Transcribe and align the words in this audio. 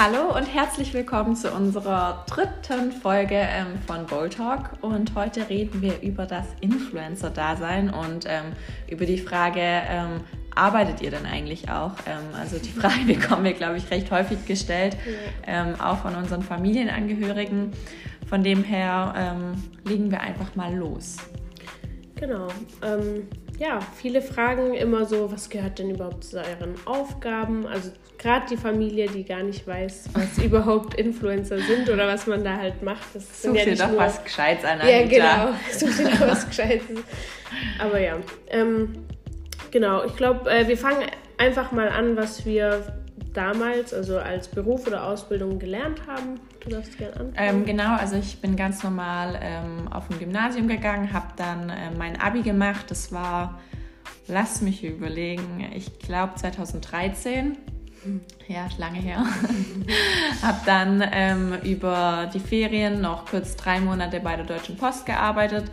Hallo 0.00 0.32
und 0.32 0.44
herzlich 0.44 0.94
willkommen 0.94 1.34
zu 1.34 1.50
unserer 1.50 2.24
dritten 2.28 2.92
Folge 2.92 3.34
ähm, 3.34 3.80
von 3.84 4.06
Bold 4.06 4.34
Talk. 4.34 4.74
Und 4.80 5.16
heute 5.16 5.50
reden 5.50 5.82
wir 5.82 6.02
über 6.02 6.24
das 6.24 6.46
Influencer-Dasein 6.60 7.90
und 7.90 8.24
ähm, 8.28 8.52
über 8.88 9.06
die 9.06 9.18
Frage, 9.18 9.58
ähm, 9.60 10.20
arbeitet 10.54 11.02
ihr 11.02 11.10
denn 11.10 11.26
eigentlich 11.26 11.68
auch? 11.68 11.94
Ähm, 12.06 12.22
also 12.40 12.58
die 12.58 12.68
Frage 12.68 13.06
bekommen 13.12 13.42
wir, 13.42 13.54
glaube 13.54 13.76
ich, 13.76 13.90
recht 13.90 14.12
häufig 14.12 14.46
gestellt, 14.46 14.96
ähm, 15.48 15.74
auch 15.80 15.98
von 15.98 16.14
unseren 16.14 16.42
Familienangehörigen. 16.42 17.72
Von 18.28 18.44
dem 18.44 18.62
her 18.62 19.14
ähm, 19.16 19.64
legen 19.84 20.12
wir 20.12 20.20
einfach 20.20 20.54
mal 20.54 20.72
los. 20.76 21.16
Genau. 22.14 22.46
Ähm, 22.84 23.26
ja, 23.58 23.80
viele 23.96 24.22
fragen 24.22 24.74
immer 24.74 25.04
so, 25.04 25.32
was 25.32 25.50
gehört 25.50 25.78
denn 25.80 25.90
überhaupt 25.90 26.24
zu 26.24 26.36
euren 26.36 26.74
Aufgaben? 26.84 27.66
Also 27.66 27.90
gerade 28.16 28.46
die 28.48 28.56
Familie, 28.56 29.08
die 29.08 29.24
gar 29.24 29.42
nicht 29.42 29.66
weiß, 29.66 30.10
was 30.12 30.38
überhaupt 30.44 30.94
Influencer 30.94 31.58
sind 31.58 31.90
oder 31.90 32.06
was 32.06 32.26
man 32.26 32.44
da 32.44 32.56
halt 32.56 32.82
macht. 32.82 33.14
Das 33.14 33.42
Such 33.42 33.54
ja 33.54 33.64
dir 33.64 33.76
doch 33.76 33.90
nur... 33.90 33.98
was 33.98 34.22
Gescheites 34.22 34.64
an, 34.64 34.80
Anita. 34.80 34.88
Ja, 34.88 35.06
genau. 35.06 35.58
Such 35.72 35.96
dir 35.96 36.10
doch 36.10 36.28
was 36.28 36.48
Gescheites. 36.48 37.02
Aber 37.80 37.98
ja, 37.98 38.16
ähm, 38.48 39.04
genau. 39.72 40.04
Ich 40.04 40.14
glaube, 40.14 40.48
äh, 40.50 40.68
wir 40.68 40.78
fangen 40.78 41.06
einfach 41.36 41.72
mal 41.72 41.88
an, 41.88 42.16
was 42.16 42.46
wir 42.46 42.97
damals, 43.32 43.94
also 43.94 44.18
als 44.18 44.48
Beruf 44.48 44.86
oder 44.86 45.04
Ausbildung 45.04 45.58
gelernt 45.58 46.06
haben? 46.06 46.40
Du 46.60 46.70
darfst 46.70 46.98
gerne 46.98 47.14
anfangen. 47.14 47.34
Ähm, 47.36 47.64
genau, 47.64 47.96
also 47.96 48.16
ich 48.16 48.40
bin 48.40 48.56
ganz 48.56 48.82
normal 48.82 49.38
ähm, 49.42 49.88
auf 49.90 50.10
ein 50.10 50.18
Gymnasium 50.18 50.68
gegangen, 50.68 51.12
habe 51.12 51.28
dann 51.36 51.70
äh, 51.70 51.90
mein 51.96 52.20
Abi 52.20 52.42
gemacht. 52.42 52.86
Das 52.88 53.12
war, 53.12 53.60
lass 54.26 54.60
mich 54.60 54.84
überlegen, 54.84 55.66
ich 55.74 55.98
glaube 55.98 56.34
2013. 56.36 57.56
Ja, 58.46 58.68
lange 58.78 59.00
her. 59.00 59.24
habe 60.42 60.58
dann 60.64 61.04
ähm, 61.12 61.54
über 61.62 62.30
die 62.32 62.40
Ferien 62.40 63.00
noch 63.00 63.26
kurz 63.26 63.56
drei 63.56 63.80
Monate 63.80 64.20
bei 64.20 64.36
der 64.36 64.46
Deutschen 64.46 64.76
Post 64.76 65.04
gearbeitet 65.04 65.64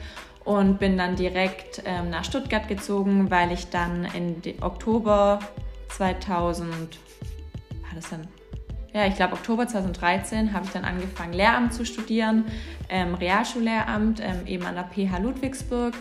und 0.43 0.79
bin 0.79 0.97
dann 0.97 1.15
direkt 1.15 1.81
ähm, 1.85 2.09
nach 2.09 2.23
Stuttgart 2.23 2.67
gezogen, 2.67 3.29
weil 3.31 3.51
ich 3.51 3.69
dann 3.69 4.07
im 4.13 4.41
Oktober 4.61 5.39
2000 5.89 6.99
das 7.95 8.09
dann? 8.09 8.27
Ja, 8.93 9.05
ich 9.07 9.15
glaube, 9.15 9.33
Oktober 9.33 9.67
2013 9.67 10.53
habe 10.53 10.65
ich 10.65 10.71
dann 10.71 10.85
angefangen, 10.85 11.33
Lehramt 11.33 11.73
zu 11.73 11.85
studieren, 11.85 12.45
ähm, 12.87 13.13
Realschullehramt, 13.13 14.21
ähm, 14.21 14.47
eben 14.47 14.65
an 14.65 14.75
der 14.75 14.85
PH 14.85 15.17
Ludwigsburg. 15.17 15.93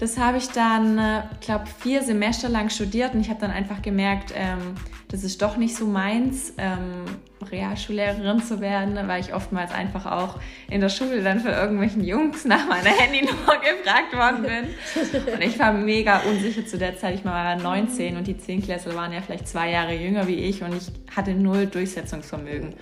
Das 0.00 0.16
habe 0.16 0.38
ich 0.38 0.48
dann, 0.48 0.96
äh, 0.96 1.22
glaube 1.42 1.66
vier 1.66 2.02
Semester 2.02 2.48
lang 2.48 2.70
studiert 2.70 3.12
und 3.12 3.20
ich 3.20 3.28
habe 3.28 3.38
dann 3.38 3.50
einfach 3.50 3.82
gemerkt, 3.82 4.32
ähm, 4.34 4.74
das 5.08 5.24
ist 5.24 5.42
doch 5.42 5.58
nicht 5.58 5.76
so 5.76 5.84
meins, 5.84 6.54
ähm, 6.56 7.04
Realschullehrerin 7.50 8.42
zu 8.42 8.62
werden, 8.62 8.96
weil 9.06 9.20
ich 9.20 9.34
oftmals 9.34 9.72
einfach 9.72 10.06
auch 10.06 10.40
in 10.70 10.80
der 10.80 10.88
Schule 10.88 11.22
dann 11.22 11.40
für 11.40 11.50
irgendwelchen 11.50 12.02
Jungs 12.02 12.46
nach 12.46 12.66
meiner 12.66 12.88
Handynummer 12.88 13.56
gefragt 13.60 14.14
worden 14.14 14.42
bin. 14.42 15.34
Und 15.34 15.42
ich 15.42 15.58
war 15.58 15.74
mega 15.74 16.20
unsicher 16.20 16.64
zu 16.64 16.78
der 16.78 16.96
Zeit. 16.96 17.16
Ich 17.16 17.24
war 17.26 17.56
19 17.56 18.16
und 18.16 18.26
die 18.26 18.38
Zehnklässler 18.38 18.94
waren 18.94 19.12
ja 19.12 19.20
vielleicht 19.20 19.48
zwei 19.48 19.70
Jahre 19.70 19.94
jünger 19.94 20.26
wie 20.26 20.36
ich 20.36 20.62
und 20.62 20.74
ich 20.74 20.90
hatte 21.14 21.34
null 21.34 21.66
Durchsetzungsvermögen. 21.66 22.74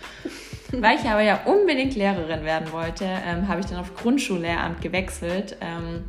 Weil 0.71 0.99
ich 0.99 1.05
aber 1.05 1.23
ja 1.23 1.41
unbedingt 1.47 1.97
Lehrerin 1.97 2.45
werden 2.45 2.71
wollte, 2.71 3.07
ähm, 3.07 3.49
habe 3.49 3.59
ich 3.59 3.67
dann 3.67 3.81
auf 3.81 3.97
Grundschullehramt 3.97 4.81
gewechselt. 4.83 5.57
Ähm, 5.61 6.05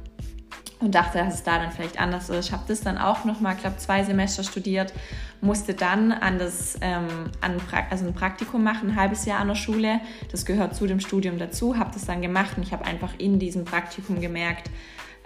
und 0.79 0.95
dachte, 0.95 1.17
dass 1.17 1.35
es 1.35 1.43
da 1.43 1.59
dann 1.59 1.71
vielleicht 1.71 1.99
anders 1.99 2.29
ist. 2.29 2.47
Ich 2.47 2.51
habe 2.51 2.63
das 2.67 2.81
dann 2.81 2.97
auch 2.97 3.25
noch 3.25 3.39
mal, 3.41 3.55
glaube 3.55 3.77
zwei 3.77 4.03
Semester 4.03 4.43
studiert, 4.43 4.93
musste 5.41 5.73
dann 5.73 6.11
an 6.11 6.39
das, 6.39 6.77
ähm, 6.81 7.07
an 7.41 7.57
also 7.89 8.05
ein 8.05 8.13
Praktikum 8.13 8.63
machen, 8.63 8.91
ein 8.91 8.95
halbes 8.95 9.25
Jahr 9.25 9.39
an 9.39 9.49
der 9.49 9.55
Schule. 9.55 9.99
Das 10.31 10.45
gehört 10.45 10.75
zu 10.75 10.87
dem 10.87 10.99
Studium 10.99 11.37
dazu, 11.37 11.77
habe 11.77 11.91
das 11.93 12.05
dann 12.05 12.21
gemacht 12.21 12.51
und 12.57 12.63
ich 12.63 12.71
habe 12.71 12.85
einfach 12.85 13.13
in 13.17 13.39
diesem 13.39 13.65
Praktikum 13.65 14.21
gemerkt, 14.21 14.69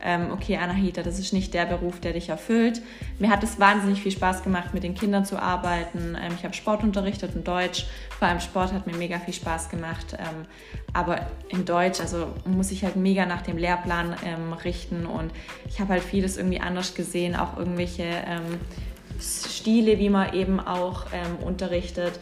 ähm, 0.04 0.32
okay, 0.32 0.58
Anahita, 0.58 1.02
das 1.02 1.18
ist 1.18 1.34
nicht 1.34 1.54
der 1.54 1.66
Beruf, 1.66 2.00
der 2.00 2.14
dich 2.14 2.30
erfüllt. 2.30 2.82
Mir 3.20 3.30
hat 3.30 3.44
es 3.44 3.60
wahnsinnig 3.60 4.02
viel 4.02 4.12
Spaß 4.12 4.44
gemacht, 4.44 4.74
mit 4.74 4.84
den 4.84 4.96
Kindern 4.96 5.26
zu 5.26 5.42
arbeiten. 5.42 6.18
Ähm, 6.22 6.34
ich 6.38 6.44
habe 6.44 6.54
Sport 6.54 6.84
unterrichtet 6.84 7.36
und 7.36 7.48
Deutsch. 7.48 7.86
Vor 8.20 8.28
allem 8.28 8.40
Sport 8.40 8.74
hat 8.74 8.86
mir 8.86 8.96
mega 8.96 9.20
viel 9.20 9.34
Spaß 9.34 9.70
gemacht. 9.70 10.18
Ähm, 10.20 10.46
aber 10.92 11.28
in 11.50 11.66
Deutsch, 11.66 12.02
also 12.02 12.28
muss 12.46 12.72
ich 12.72 12.84
halt 12.84 12.96
mega 12.96 13.26
nach 13.26 13.42
dem 13.42 13.58
Lehrplan 13.58 14.16
ähm, 14.26 14.54
richten 14.54 15.06
und 15.06 15.32
ich 15.68 15.80
habe 15.80 15.94
halt 15.94 16.04
vieles 16.04 16.38
irgendwie 16.38 16.60
anders 16.60 16.96
gesehen, 16.96 17.36
auch 17.36 17.58
irgendwelche 17.58 18.04
ähm, 18.04 18.60
Stile, 19.20 20.00
wie 20.00 20.10
man 20.10 20.34
eben 20.34 20.60
auch 20.60 21.06
ähm, 21.14 21.38
unterrichtet 21.46 22.20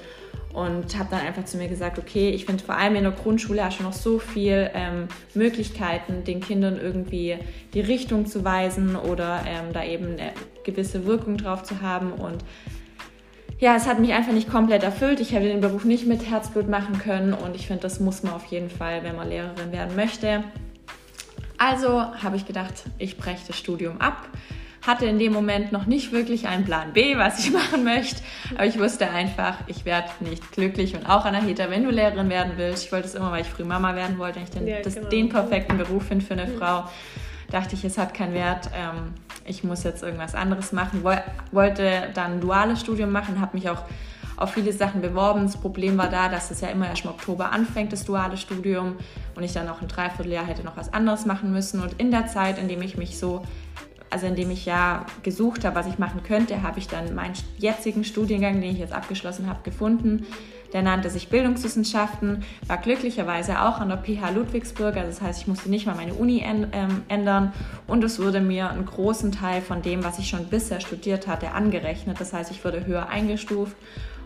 und 0.54 0.98
habe 0.98 1.10
dann 1.12 1.22
einfach 1.22 1.46
zu 1.46 1.58
mir 1.58 1.68
gesagt, 1.68 1.98
okay, 1.98 2.30
ich 2.30 2.46
finde 2.46 2.64
vor 2.64 2.76
allem 2.76 2.96
in 2.96 3.04
der 3.04 3.12
Grundschule 3.12 3.64
hast 3.64 3.80
du 3.80 3.84
noch 3.84 3.94
so 3.94 4.20
viel 4.20 4.70
ähm, 4.74 5.08
Möglichkeiten, 5.34 6.24
den 6.24 6.42
Kindern 6.42 6.80
irgendwie 6.80 7.38
die 7.74 7.82
Richtung 7.82 8.26
zu 8.26 8.44
weisen 8.44 8.96
oder 8.96 9.44
ähm, 9.48 9.74
da 9.74 9.84
eben 9.84 10.14
eine 10.14 10.32
gewisse 10.64 11.06
Wirkung 11.06 11.38
drauf 11.38 11.64
zu 11.64 11.82
haben 11.82 12.12
und 12.14 12.44
ja, 13.60 13.76
es 13.76 13.86
hat 13.86 14.00
mich 14.00 14.12
einfach 14.14 14.34
nicht 14.34 14.50
komplett 14.50 14.82
erfüllt. 14.82 15.20
Ich 15.20 15.34
hätte 15.34 15.48
den 15.48 15.62
Beruf 15.62 15.86
nicht 15.86 16.08
mit 16.08 16.28
Herzblut 16.28 16.68
machen 16.68 16.98
können 16.98 17.34
und 17.34 17.56
ich 17.56 17.68
finde, 17.68 17.84
das 17.84 18.00
muss 18.00 18.24
man 18.24 18.34
auf 18.34 18.46
jeden 18.46 18.72
Fall, 18.72 19.04
wenn 19.04 19.16
man 19.16 19.30
Lehrerin 19.30 19.72
werden 19.72 19.96
möchte. 19.96 20.44
Also 21.60 22.02
habe 22.02 22.38
ich 22.38 22.48
gedacht, 22.48 22.74
ich 22.98 23.18
breche 23.18 23.46
das 23.46 23.60
Studium 23.60 24.02
ab 24.02 24.28
hatte 24.82 25.06
in 25.06 25.20
dem 25.20 25.32
Moment 25.32 25.72
noch 25.72 25.86
nicht 25.86 26.12
wirklich 26.12 26.48
einen 26.48 26.66
Plan 26.66 26.94
B, 26.94 27.18
was 27.18 27.40
ich 27.40 27.52
machen 27.54 27.84
möchte. 27.84 28.22
Aber 28.56 28.66
ich 28.66 28.80
wusste 28.80 29.10
einfach, 29.10 29.56
ich 29.68 29.86
werde 29.86 30.10
nicht 30.22 30.52
glücklich. 30.52 30.96
Und 30.96 31.08
auch 31.08 31.26
Anahita, 31.26 31.70
wenn 31.70 31.84
du 31.84 31.92
Lehrerin 31.92 32.30
werden 32.30 32.54
willst, 32.58 32.86
ich 32.86 32.92
wollte 32.92 33.08
es 33.08 33.16
immer, 33.16 33.32
weil 33.32 33.42
ich 33.42 33.48
früh 33.48 33.64
Mama 33.64 33.96
werden 33.96 34.18
wollte, 34.18 34.40
ich 34.40 34.50
den, 34.50 34.68
ja, 34.68 34.82
das, 34.82 34.96
genau. 34.96 35.10
den 35.10 35.30
perfekten 35.30 35.78
Beruf 35.78 36.08
finde 36.08 36.26
für 36.26 36.34
eine 36.34 36.48
mhm. 36.48 36.58
Frau, 36.58 36.86
dachte 37.52 37.76
ich, 37.76 37.86
es 37.86 37.98
hat 37.98 38.14
keinen 38.14 38.34
Wert. 38.34 38.70
Ähm, 38.76 39.14
ich 39.46 39.64
muss 39.64 39.84
jetzt 39.84 40.04
irgendwas 40.04 40.36
anderes 40.36 40.72
machen. 40.72 41.04
wollte 41.52 42.10
dann 42.14 42.34
ein 42.34 42.42
duales 42.42 42.80
Studium 42.80 43.12
machen, 43.12 43.40
habe 43.42 43.58
mich 43.58 43.70
auch 43.70 43.84
auf 44.38 44.54
viele 44.54 44.74
Sachen 44.74 45.02
beworben. 45.02 45.44
Das 45.44 45.58
Problem 45.58 45.98
war 45.98 46.10
da, 46.10 46.28
dass 46.28 46.50
es 46.50 46.62
ja 46.62 46.70
immer 46.70 46.88
erst 46.88 47.06
im 47.06 47.12
Oktober 47.12 47.52
anfängt, 47.52 47.94
das 47.94 48.06
duale 48.06 48.38
Studium, 48.38 48.96
und 49.36 49.44
ich 49.44 49.54
dann 49.54 49.70
auch 49.70 49.82
ein 49.82 49.88
Dreivierteljahr 49.88 50.46
hätte 50.46 50.64
noch 50.64 50.78
was 50.78 50.92
anderes 50.94 51.26
machen 51.26 51.52
müssen. 51.52 51.82
Und 51.82 51.94
in 52.00 52.12
der 52.12 52.28
Zeit, 52.28 52.58
in 52.58 52.68
dem 52.68 52.82
ich 52.82 52.98
mich 52.98 53.18
so 53.18 53.44
also 54.12 54.28
indem 54.28 54.52
ich 54.52 54.66
ja 54.66 55.06
gesucht 55.24 55.66
habe, 55.66 55.76
was 55.76 55.88
ich 55.88 55.98
machen 55.98 56.22
könnte, 56.24 56.62
habe 56.62 56.80
ich 56.80 56.88
dann 56.88 57.16
meinen 57.16 57.34
jetzigen 57.58 58.04
Studiengang, 58.04 58.62
den 58.62 58.72
ich 58.72 58.80
jetzt 58.80 58.94
abgeschlossen 58.94 59.48
habe, 59.48 59.60
gefunden. 59.64 60.26
Der 60.74 60.82
nannte 60.82 61.10
sich 61.10 61.30
Bildungswissenschaften, 61.30 62.44
war 62.68 62.78
glücklicherweise 62.78 63.62
auch 63.62 63.80
an 63.80 63.90
der 63.90 63.98
PH 63.98 64.30
Ludwigsburg. 64.32 64.96
Also 64.96 65.08
das 65.08 65.22
heißt, 65.22 65.42
ich 65.42 65.48
musste 65.48 65.70
nicht 65.70 65.86
mal 65.86 65.96
meine 65.96 66.14
Uni 66.14 66.46
ähm, 66.46 67.04
ändern 67.08 67.54
und 67.88 68.04
es 68.04 68.22
wurde 68.22 68.40
mir 68.40 68.70
einen 68.70 68.86
großen 68.86 69.32
Teil 69.32 69.62
von 69.62 69.82
dem, 69.82 70.04
was 70.04 70.20
ich 70.20 70.30
schon 70.30 70.46
bisher 70.46 70.80
studiert 70.80 71.28
hatte, 71.28 71.52
angerechnet. 71.52 72.20
Das 72.20 72.34
heißt, 72.34 72.52
ich 72.52 72.64
wurde 72.64 72.86
höher 72.86 73.10
eingestuft 73.10 73.76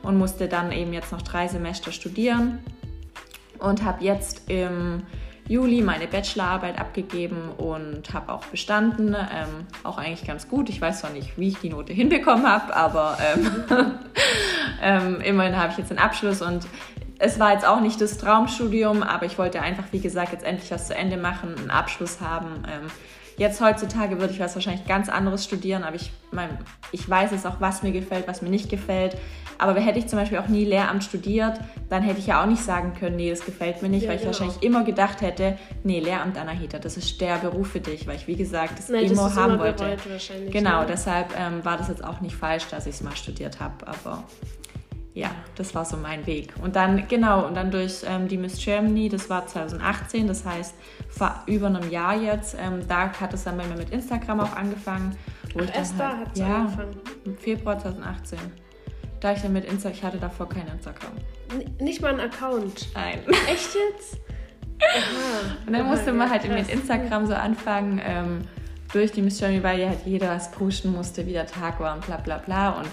und 0.04 0.18
musste 0.18 0.48
dann 0.48 0.72
eben 0.72 0.94
jetzt 0.94 1.12
noch 1.12 1.22
drei 1.22 1.48
Semester 1.48 1.92
studieren 1.92 2.60
und 3.60 3.84
habe 3.84 4.04
jetzt 4.04 4.50
im 4.50 5.04
Juli 5.48 5.82
meine 5.82 6.08
Bachelorarbeit 6.08 6.80
abgegeben 6.80 7.50
und 7.58 8.14
habe 8.14 8.34
auch 8.34 8.46
bestanden. 8.46 9.16
Ähm, 9.16 9.68
auch 9.84 9.98
eigentlich 9.98 10.26
ganz 10.26 10.48
gut. 10.48 10.70
Ich 10.70 10.82
weiß 10.82 11.02
zwar 11.02 11.12
nicht, 11.12 11.38
wie 11.38 11.50
ich 11.50 11.60
die 11.60 11.70
Note 11.70 11.94
hinbekommen 11.94 12.48
habe, 12.48 12.76
aber 12.76 13.18
ähm, 13.34 13.52
ähm, 14.82 15.22
immerhin 15.22 15.56
habe 15.58 15.72
ich 15.72 15.78
jetzt 15.78 15.92
einen 15.92 16.00
Abschluss 16.00 16.42
und 16.42 16.66
es 17.20 17.40
war 17.40 17.54
jetzt 17.54 17.66
auch 17.66 17.80
nicht 17.80 18.02
das 18.02 18.18
Traumstudium, 18.18 19.04
aber 19.04 19.26
ich 19.26 19.38
wollte 19.38 19.62
einfach, 19.62 19.86
wie 19.92 20.00
gesagt, 20.02 20.34
jetzt 20.34 20.44
endlich 20.44 20.70
was 20.72 20.88
zu 20.88 20.96
Ende 20.96 21.18
machen, 21.18 21.56
einen 21.58 21.70
Abschluss 21.70 22.20
haben. 22.22 22.64
Ähm, 22.68 22.90
Jetzt 23.38 23.60
heutzutage 23.60 24.20
würde 24.20 24.34
ich 24.34 24.40
was 24.40 24.56
wahrscheinlich 24.56 24.88
ganz 24.88 25.10
anderes 25.10 25.44
studieren, 25.44 25.84
aber 25.84 25.96
ich, 25.96 26.12
mein, 26.32 26.58
ich 26.92 27.10
weiß 27.10 27.34
es 27.34 27.46
auch, 27.46 27.60
was 27.60 27.84
mir 27.84 27.92
gefällt, 27.92 28.28
was 28.28 28.42
mir 28.42 28.50
nicht 28.50 28.70
gefällt. 28.70 29.18
Aber 29.58 29.80
hätte 29.80 30.00
ich 30.00 30.08
zum 30.08 30.20
Beispiel 30.20 30.38
auch 30.38 30.48
nie 30.48 30.66
Lehramt 30.66 31.04
studiert, 31.04 31.60
dann 31.90 32.04
hätte 32.04 32.20
ich 32.20 32.28
ja 32.28 32.42
auch 32.42 32.48
nicht 32.48 32.64
sagen 32.64 32.94
können, 33.00 33.16
nee, 33.16 33.30
das 33.30 33.46
gefällt 33.46 33.82
mir 33.82 33.90
nicht, 33.90 34.04
ja, 34.04 34.10
weil 34.10 34.16
ich 34.16 34.22
genau. 34.22 34.34
wahrscheinlich 34.34 34.64
immer 34.64 34.84
gedacht 34.84 35.22
hätte, 35.22 35.58
nee, 35.84 36.00
Lehramt 36.00 36.38
Anahita, 36.38 36.80
das 36.80 36.98
ist 36.98 37.20
der 37.22 37.38
Beruf 37.38 37.70
für 37.70 37.80
dich, 37.80 38.08
weil 38.08 38.16
ich, 38.16 38.28
wie 38.28 38.36
gesagt, 38.36 38.78
das 38.78 38.90
Nein, 38.90 39.06
immer 39.06 39.24
das 39.24 39.36
haben 39.38 39.54
immer 39.54 39.64
wollte. 39.64 39.98
Genau, 40.52 40.82
ne? 40.82 40.88
deshalb 40.88 41.34
ähm, 41.38 41.64
war 41.64 41.78
das 41.78 41.88
jetzt 41.88 42.04
auch 42.04 42.22
nicht 42.22 42.36
falsch, 42.36 42.68
dass 42.70 42.86
ich 42.86 42.96
es 42.96 43.02
mal 43.02 43.16
studiert 43.16 43.60
habe, 43.60 43.88
aber 43.88 44.24
ja, 45.16 45.32
das 45.56 45.74
war 45.74 45.86
so 45.86 45.96
mein 45.96 46.28
Weg. 46.28 46.54
Und 46.62 46.76
dann, 46.76 47.08
genau, 47.08 47.48
und 47.48 47.56
dann 47.56 47.72
durch 47.72 48.04
ähm, 48.06 48.28
die 48.28 48.38
Miss 48.38 48.64
Germany, 48.64 49.08
das 49.08 49.30
war 49.30 49.48
2018, 49.48 50.28
das 50.28 50.46
heißt 50.46 50.76
vor 51.08 51.42
über 51.48 51.68
einem 51.68 51.90
Jahr 51.90 52.22
jetzt, 52.22 52.58
ähm, 52.60 52.86
da 52.86 53.10
hat 53.14 53.34
es 53.34 53.46
dann 53.46 53.58
bei 53.58 53.66
mir 53.66 53.78
mit 53.78 53.92
Instagram 53.92 54.42
auch 54.42 54.54
angefangen. 54.58 55.16
Wo 55.54 55.62
Ach, 55.62 55.70
ich 55.70 55.74
erst 55.74 55.98
da 55.98 56.18
hat 56.18 56.28
es 56.34 56.40
ja, 56.40 56.58
angefangen? 56.58 56.98
im 57.24 57.38
Februar 57.38 57.80
2018. 57.80 58.40
Da 59.26 59.34
ich 59.34 59.42
dann 59.42 59.54
mit 59.54 59.66
Instagram, 59.66 59.98
ich 59.98 60.04
hatte 60.04 60.18
davor 60.18 60.48
keinen 60.48 60.68
Instagram. 60.68 61.14
N 61.50 61.84
nicht 61.84 62.00
mal 62.00 62.10
einen 62.10 62.20
Account? 62.20 62.90
Nein. 62.94 63.22
Echt 63.52 63.74
jetzt? 63.74 64.20
Aha. 64.80 65.56
Und 65.66 65.74
dann 65.74 65.82
Aha, 65.82 65.90
musste 65.90 66.14
man 66.14 66.28
ja, 66.28 66.34
halt 66.34 66.48
mit 66.48 66.70
Instagram 66.70 67.26
so 67.26 67.34
anfangen, 67.34 68.00
ähm, 68.06 68.42
durch 68.94 69.14
die 69.14 69.24
Miss 69.24 69.40
Germany, 69.40 69.64
weil 69.64 69.80
ja 69.80 69.88
halt 69.88 70.06
jeder 70.06 70.30
was 70.30 70.52
pushen 70.52 70.92
musste, 70.92 71.26
wie 71.26 71.32
der 71.32 71.48
Tag 71.48 71.80
war 71.80 71.96
und 71.96 72.06
bla 72.06 72.18
bla 72.18 72.38
bla. 72.38 72.70
Und 72.74 72.88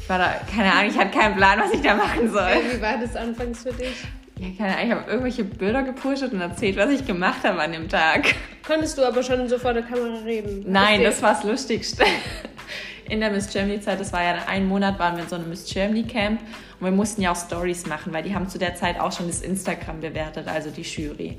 Ich 0.00 0.08
war 0.08 0.16
da, 0.16 0.32
keine 0.50 0.72
Ahnung, 0.72 0.90
ich 0.90 0.98
hatte 0.98 1.18
keinen 1.18 1.36
Plan, 1.36 1.60
was 1.60 1.70
ich 1.70 1.82
da 1.82 1.96
machen 1.96 2.32
soll. 2.32 2.52
Wie 2.72 2.80
war 2.80 2.96
das 2.96 3.14
anfangs 3.14 3.62
für 3.62 3.72
dich? 3.74 4.06
Ja, 4.38 4.48
keine 4.56 4.78
Ahnung, 4.78 4.86
ich 4.86 4.90
habe 4.90 5.10
irgendwelche 5.10 5.44
Bilder 5.44 5.82
gepusht 5.82 6.22
und 6.22 6.40
erzählt, 6.40 6.78
was 6.78 6.92
ich 6.92 7.06
gemacht 7.06 7.44
habe 7.44 7.60
an 7.60 7.72
dem 7.72 7.90
Tag. 7.90 8.34
Konntest 8.66 8.96
du 8.96 9.06
aber 9.06 9.22
schon 9.22 9.46
so 9.50 9.58
vor 9.58 9.74
der 9.74 9.82
Kamera 9.82 10.16
reden? 10.24 10.64
Nein, 10.66 11.02
das 11.02 11.20
war 11.20 11.34
das 11.34 11.44
Lustigste. 11.44 12.04
In 13.08 13.20
der 13.20 13.30
Miss 13.30 13.50
Germany 13.50 13.80
Zeit, 13.80 14.00
das 14.00 14.12
war 14.12 14.22
ja 14.22 14.34
einen 14.46 14.66
Monat, 14.66 14.98
waren 14.98 15.16
wir 15.16 15.24
in 15.24 15.28
so 15.28 15.36
einem 15.36 15.48
Miss 15.48 15.72
Germany 15.72 16.04
Camp 16.04 16.40
und 16.80 16.86
wir 16.86 16.92
mussten 16.92 17.22
ja 17.22 17.32
auch 17.32 17.36
Stories 17.36 17.86
machen, 17.86 18.12
weil 18.12 18.22
die 18.22 18.34
haben 18.34 18.48
zu 18.48 18.58
der 18.58 18.74
Zeit 18.74 18.98
auch 18.98 19.12
schon 19.12 19.26
das 19.26 19.42
Instagram 19.42 20.00
bewertet, 20.00 20.48
also 20.48 20.70
die 20.70 20.82
Jury. 20.82 21.38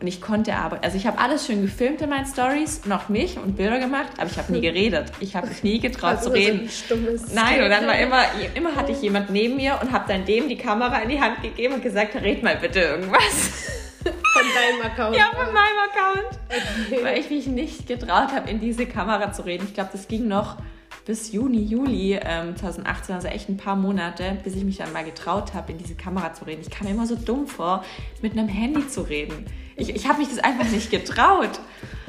Und 0.00 0.08
ich 0.08 0.20
konnte 0.20 0.54
aber, 0.54 0.82
also 0.82 0.96
ich 0.96 1.06
habe 1.06 1.18
alles 1.18 1.46
schön 1.46 1.62
gefilmt 1.62 2.00
in 2.02 2.10
meinen 2.10 2.26
Stories, 2.26 2.86
noch 2.86 3.08
mich 3.08 3.36
und 3.36 3.56
Bilder 3.56 3.78
gemacht, 3.78 4.10
aber 4.18 4.28
ich 4.28 4.36
habe 4.36 4.52
nie 4.52 4.60
geredet. 4.62 5.12
Ich 5.20 5.36
habe 5.36 5.46
mich 5.46 5.62
nie 5.62 5.78
getraut 5.78 6.16
Also 6.16 6.30
zu 6.30 6.32
reden. 6.34 6.68
So 6.68 6.94
ein 6.94 7.20
Nein, 7.32 7.62
und 7.62 7.70
dann 7.70 7.86
war 7.86 7.96
immer, 7.98 8.24
immer 8.54 8.74
hatte 8.74 8.90
ich 8.90 9.00
jemand 9.02 9.30
neben 9.30 9.56
mir 9.56 9.78
und 9.80 9.92
habe 9.92 10.06
dann 10.08 10.24
dem 10.24 10.48
die 10.48 10.56
Kamera 10.56 10.98
in 10.98 11.10
die 11.10 11.20
Hand 11.20 11.42
gegeben 11.42 11.74
und 11.74 11.82
gesagt, 11.82 12.16
red 12.16 12.42
mal 12.42 12.56
bitte 12.56 12.80
irgendwas. 12.80 13.68
Von 14.02 14.42
deinem 14.54 14.92
Account. 14.92 15.16
Ja, 15.16 15.26
von 15.26 15.52
meinem 15.52 15.78
Account. 15.88 17.04
Weil 17.04 17.18
ich 17.18 17.30
mich 17.30 17.46
nicht 17.46 17.86
getraut 17.86 18.32
habe, 18.32 18.50
in 18.50 18.58
diese 18.58 18.86
Kamera 18.86 19.32
zu 19.32 19.42
reden. 19.42 19.64
Ich 19.68 19.74
glaube, 19.74 19.90
das 19.92 20.08
ging 20.08 20.26
noch 20.26 20.56
bis 21.04 21.32
Juni, 21.32 21.62
Juli 21.62 22.18
ähm, 22.22 22.56
2018, 22.56 23.14
also 23.14 23.28
echt 23.28 23.48
ein 23.48 23.56
paar 23.56 23.76
Monate, 23.76 24.38
bis 24.44 24.54
ich 24.54 24.64
mich 24.64 24.76
dann 24.76 24.92
mal 24.92 25.04
getraut 25.04 25.54
habe, 25.54 25.72
in 25.72 25.78
diese 25.78 25.94
Kamera 25.94 26.32
zu 26.32 26.44
reden. 26.44 26.62
Ich 26.62 26.70
kam 26.70 26.86
mir 26.86 26.92
immer 26.92 27.06
so 27.06 27.16
dumm 27.16 27.46
vor, 27.46 27.84
mit 28.20 28.32
einem 28.32 28.48
Handy 28.48 28.86
zu 28.88 29.02
reden. 29.02 29.46
Ich, 29.76 29.94
ich 29.94 30.06
habe 30.06 30.18
mich 30.18 30.28
das 30.28 30.38
einfach 30.38 30.68
nicht 30.70 30.90
getraut. 30.90 31.60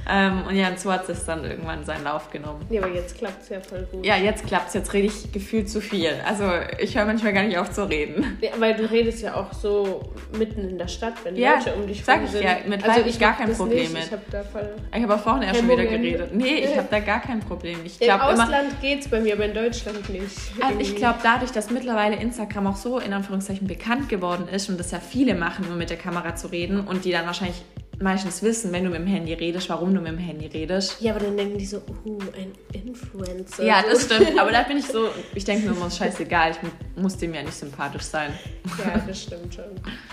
Ähm, 0.09 0.43
und 0.47 0.55
ja, 0.55 0.67
und 0.69 0.79
so 0.79 0.91
hat 0.91 1.07
es 1.09 1.25
dann 1.25 1.43
irgendwann 1.45 1.85
seinen 1.85 2.03
Lauf 2.03 2.29
genommen. 2.29 2.65
Ja, 2.69 2.81
aber 2.81 2.93
jetzt 2.93 3.17
klappt 3.17 3.43
es 3.43 3.49
ja 3.49 3.59
voll 3.61 3.87
gut. 3.91 4.05
Ja, 4.05 4.17
jetzt 4.17 4.45
klappt 4.45 4.67
es. 4.69 4.73
Jetzt 4.73 4.93
rede 4.93 5.07
ich 5.07 5.31
gefühlt 5.31 5.69
zu 5.69 5.81
viel. 5.81 6.09
Also 6.27 6.43
ich 6.79 6.97
höre 6.97 7.05
manchmal 7.05 7.33
gar 7.33 7.43
nicht 7.43 7.57
auf 7.57 7.71
zu 7.71 7.87
reden. 7.89 8.37
Ja, 8.41 8.51
weil 8.59 8.75
du 8.75 8.89
redest 8.89 9.21
ja 9.21 9.35
auch 9.35 9.53
so 9.53 10.11
mitten 10.37 10.67
in 10.69 10.77
der 10.77 10.87
Stadt, 10.87 11.13
wenn 11.23 11.35
Ja, 11.35 11.55
Leute 11.55 11.73
um 11.75 11.87
dich 11.87 12.03
sag 12.03 12.17
rum 12.17 12.25
ich 12.25 12.31
sind. 12.31 12.43
ja, 12.43 12.57
mit 12.67 12.85
Leib 12.85 13.05
ich 13.05 13.19
gar 13.19 13.37
kein 13.37 13.53
Problem 13.53 13.79
nicht. 13.79 13.93
mit. 13.93 14.03
Ich 14.05 14.11
habe 14.11 14.21
da 14.31 14.43
voll... 14.43 14.69
Ich 14.95 15.01
habe 15.03 15.15
auch 15.15 15.19
vorhin 15.19 15.43
erst 15.43 15.59
schon 15.59 15.69
wieder 15.69 15.85
geredet. 15.85 16.33
Nee, 16.35 16.55
ich 16.57 16.77
habe 16.77 16.87
da 16.89 16.99
gar 16.99 17.21
kein 17.21 17.39
Problem. 17.39 17.79
Ich 17.85 17.99
Im 18.01 18.07
glaube 18.07 18.33
immer, 18.33 18.43
Ausland 18.43 18.81
geht's 18.81 19.07
bei 19.07 19.19
mir, 19.19 19.33
aber 19.35 19.45
in 19.45 19.53
Deutschland 19.53 20.09
nicht. 20.09 20.23
Also 20.61 20.79
ich 20.79 20.95
glaube, 20.95 21.19
dadurch, 21.23 21.51
dass 21.51 21.69
mittlerweile 21.69 22.15
Instagram 22.17 22.67
auch 22.67 22.75
so 22.75 22.99
in 22.99 23.13
Anführungszeichen 23.13 23.67
bekannt 23.67 24.09
geworden 24.09 24.47
ist 24.47 24.69
und 24.69 24.79
das 24.79 24.91
ja 24.91 24.99
viele 24.99 25.35
machen, 25.35 25.65
nur 25.67 25.77
mit 25.77 25.89
der 25.89 25.97
Kamera 25.97 26.35
zu 26.35 26.47
reden 26.47 26.81
und 26.81 27.05
die 27.05 27.11
dann 27.11 27.25
wahrscheinlich 27.25 27.61
meistens 27.99 28.41
wissen, 28.43 28.71
wenn 28.71 28.83
du 28.83 28.89
mit 28.89 28.99
dem 28.99 29.07
Handy 29.07 29.33
redest, 29.33 29.69
warum 29.69 29.93
du 29.93 30.01
mit 30.01 30.11
dem 30.11 30.17
Handy 30.17 30.47
redest. 30.47 30.99
Ja, 31.01 31.13
aber 31.15 31.25
dann 31.25 31.37
denken 31.37 31.57
die 31.57 31.65
so, 31.65 31.77
uh, 32.05 32.19
ein 32.35 32.51
Influencer. 32.73 33.63
Ja, 33.63 33.83
das 33.89 34.03
stimmt. 34.05 34.37
Aber 34.39 34.51
da 34.51 34.63
bin 34.63 34.77
ich 34.77 34.85
so, 34.87 35.09
ich 35.35 35.43
denke 35.45 35.69
mir 35.69 35.75
immer, 35.75 35.89
scheißegal, 35.89 36.51
ich 36.51 36.61
mu- 36.63 37.01
muss 37.01 37.17
dem 37.17 37.33
ja 37.33 37.41
nicht 37.41 37.53
sympathisch 37.53 38.03
sein. 38.03 38.33
Ja, 38.79 38.97
das 39.07 39.23
stimmt 39.23 39.53
schon. 39.53 39.65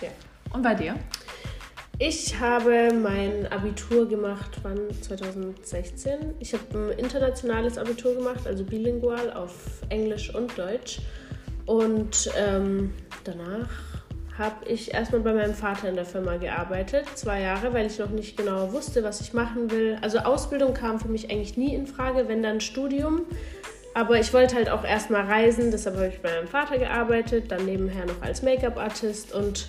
Ja. 0.03 0.09
Und 0.53 0.63
bei 0.63 0.75
dir? 0.75 0.95
Ich 1.99 2.39
habe 2.41 2.91
mein 2.95 3.47
Abitur 3.53 4.09
gemacht, 4.09 4.53
wann? 4.63 4.79
2016. 5.03 6.35
Ich 6.39 6.55
habe 6.55 6.63
ein 6.73 6.99
internationales 6.99 7.77
Abitur 7.77 8.15
gemacht, 8.15 8.47
also 8.47 8.65
bilingual 8.65 9.33
auf 9.35 9.53
Englisch 9.91 10.35
und 10.35 10.57
Deutsch. 10.57 11.01
Und 11.67 12.31
ähm, 12.39 12.95
danach 13.25 13.69
habe 14.41 14.67
ich 14.67 14.93
erstmal 14.93 15.21
bei 15.21 15.35
meinem 15.35 15.55
Vater 15.55 15.89
in 15.89 15.95
der 15.95 16.07
Firma 16.07 16.37
gearbeitet, 16.37 17.05
zwei 17.15 17.43
Jahre, 17.43 17.73
weil 17.75 17.87
ich 17.87 17.99
noch 17.99 18.09
nicht 18.09 18.37
genau 18.37 18.73
wusste, 18.73 19.05
was 19.05 19.21
ich 19.21 19.35
machen 19.35 19.71
will. 19.71 19.99
Also 20.01 20.19
Ausbildung 20.19 20.75
kam 20.75 20.99
für 20.99 21.09
mich 21.09 21.31
eigentlich 21.31 21.57
nie 21.57 21.75
in 21.75 21.87
Frage, 21.87 22.27
wenn 22.27 22.43
dann 22.43 22.61
Studium. 22.61 23.27
Aber 23.93 24.19
ich 24.19 24.33
wollte 24.33 24.57
halt 24.57 24.71
auch 24.71 24.85
erstmal 24.85 25.27
reisen, 25.27 25.71
deshalb 25.71 25.97
habe 25.97 26.09
ich 26.09 26.21
bei 26.21 26.31
meinem 26.31 26.49
Vater 26.49 26.79
gearbeitet, 26.79 27.51
dann 27.51 27.67
nebenher 27.67 28.07
noch 28.07 28.23
als 28.23 28.43
Make-up-Artist 28.43 29.35
und 29.35 29.69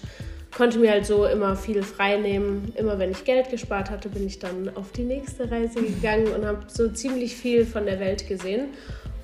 konnte 0.56 0.80
mir 0.80 0.92
halt 0.92 1.06
so 1.06 1.26
immer 1.26 1.56
viel 1.56 1.84
frei 1.84 2.18
nehmen. 2.18 2.72
Immer 2.76 2.98
wenn 2.98 3.12
ich 3.12 3.26
Geld 3.26 3.50
gespart 3.50 3.90
hatte, 3.90 4.10
bin 4.10 4.26
ich 4.26 4.40
dann 4.40 4.72
auf 4.76 4.92
die 4.92 5.04
nächste 5.04 5.52
Reise 5.52 5.82
gegangen 5.82 6.28
und 6.28 6.46
habe 6.46 6.60
so 6.68 6.88
ziemlich 6.88 7.36
viel 7.36 7.66
von 7.66 7.86
der 7.86 8.00
Welt 8.00 8.28
gesehen. 8.28 8.70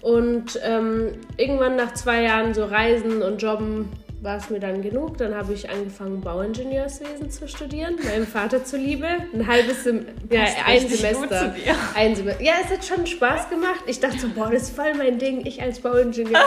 Und 0.02 0.60
ähm, 0.64 1.14
irgendwann 1.38 1.76
nach 1.76 1.94
zwei 1.94 2.24
Jahren 2.24 2.54
so 2.54 2.66
Reisen 2.66 3.22
und 3.22 3.42
Jobben 3.42 3.90
war 4.22 4.38
es 4.38 4.50
mir 4.50 4.60
dann 4.60 4.82
genug. 4.82 5.18
Dann 5.18 5.36
habe 5.36 5.54
ich 5.54 5.70
angefangen, 5.70 6.22
Bauingenieurswesen 6.22 7.30
zu 7.30 7.48
studieren, 7.48 7.96
meinem 8.04 8.28
Vater 8.28 8.64
zuliebe. 8.64 9.08
Ein 9.34 9.48
halbes 9.48 9.84
Sem 9.84 10.06
ja, 10.30 10.46
ein 10.66 10.88
Semester. 10.88 11.56
Ein 11.96 12.16
Semester. 12.16 12.44
Ja, 12.44 12.54
es 12.64 12.72
hat 12.72 12.86
schon 12.86 13.06
Spaß 13.06 13.50
gemacht. 13.50 13.84
Ich 13.88 14.00
dachte 14.00 14.20
so, 14.20 14.30
boah, 14.30 14.50
das 14.52 14.64
ist 14.64 14.76
voll 14.76 14.94
mein 14.96 15.20
Ding, 15.20 15.46
ich 15.46 15.62
als 15.62 15.80
Bauingenieur. 15.80 16.40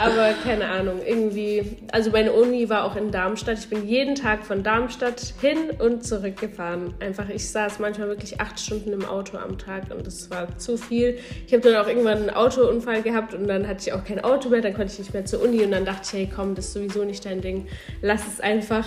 Aber 0.00 0.32
keine 0.42 0.66
Ahnung, 0.66 1.00
irgendwie. 1.06 1.76
Also 1.92 2.10
meine 2.10 2.32
Uni 2.32 2.70
war 2.70 2.84
auch 2.84 2.96
in 2.96 3.10
Darmstadt. 3.10 3.58
Ich 3.58 3.68
bin 3.68 3.86
jeden 3.86 4.14
Tag 4.14 4.46
von 4.46 4.62
Darmstadt 4.62 5.34
hin 5.42 5.58
und 5.78 6.06
zurück 6.06 6.38
gefahren. 6.40 6.94
Einfach, 7.00 7.28
ich 7.28 7.50
saß 7.50 7.80
manchmal 7.80 8.08
wirklich 8.08 8.40
acht 8.40 8.58
Stunden 8.58 8.94
im 8.94 9.04
Auto 9.04 9.36
am 9.36 9.58
Tag 9.58 9.90
und 9.94 10.06
das 10.06 10.30
war 10.30 10.56
zu 10.56 10.78
viel. 10.78 11.18
Ich 11.46 11.52
habe 11.52 11.62
dann 11.62 11.76
auch 11.76 11.86
irgendwann 11.86 12.18
einen 12.18 12.30
Autounfall 12.30 13.02
gehabt 13.02 13.34
und 13.34 13.46
dann 13.46 13.68
hatte 13.68 13.88
ich 13.88 13.92
auch 13.92 14.02
kein 14.02 14.24
Auto 14.24 14.48
mehr, 14.48 14.62
dann 14.62 14.72
konnte 14.72 14.92
ich 14.92 14.98
nicht 14.98 15.12
mehr 15.12 15.26
zur 15.26 15.42
Uni 15.42 15.62
und 15.62 15.70
dann 15.70 15.84
dachte 15.84 16.02
ich, 16.04 16.12
hey 16.12 16.30
komm, 16.34 16.54
das 16.54 16.66
ist 16.66 16.72
sowieso 16.72 17.04
nicht 17.04 17.26
dein 17.26 17.42
Ding, 17.42 17.66
lass 18.00 18.26
es 18.26 18.40
einfach. 18.40 18.86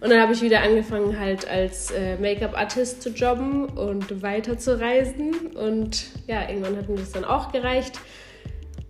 Und 0.00 0.10
dann 0.10 0.20
habe 0.20 0.34
ich 0.34 0.42
wieder 0.42 0.60
angefangen, 0.60 1.18
halt 1.18 1.48
als 1.48 1.90
äh, 1.90 2.16
Make-up-Artist 2.18 3.02
zu 3.02 3.08
jobben 3.08 3.64
und 3.70 4.22
weiter 4.22 4.58
zu 4.58 4.78
reisen. 4.78 5.34
Und 5.56 6.04
ja, 6.26 6.48
irgendwann 6.48 6.76
hat 6.76 6.88
mir 6.88 6.96
das 6.96 7.12
dann 7.12 7.24
auch 7.24 7.50
gereicht. 7.50 7.98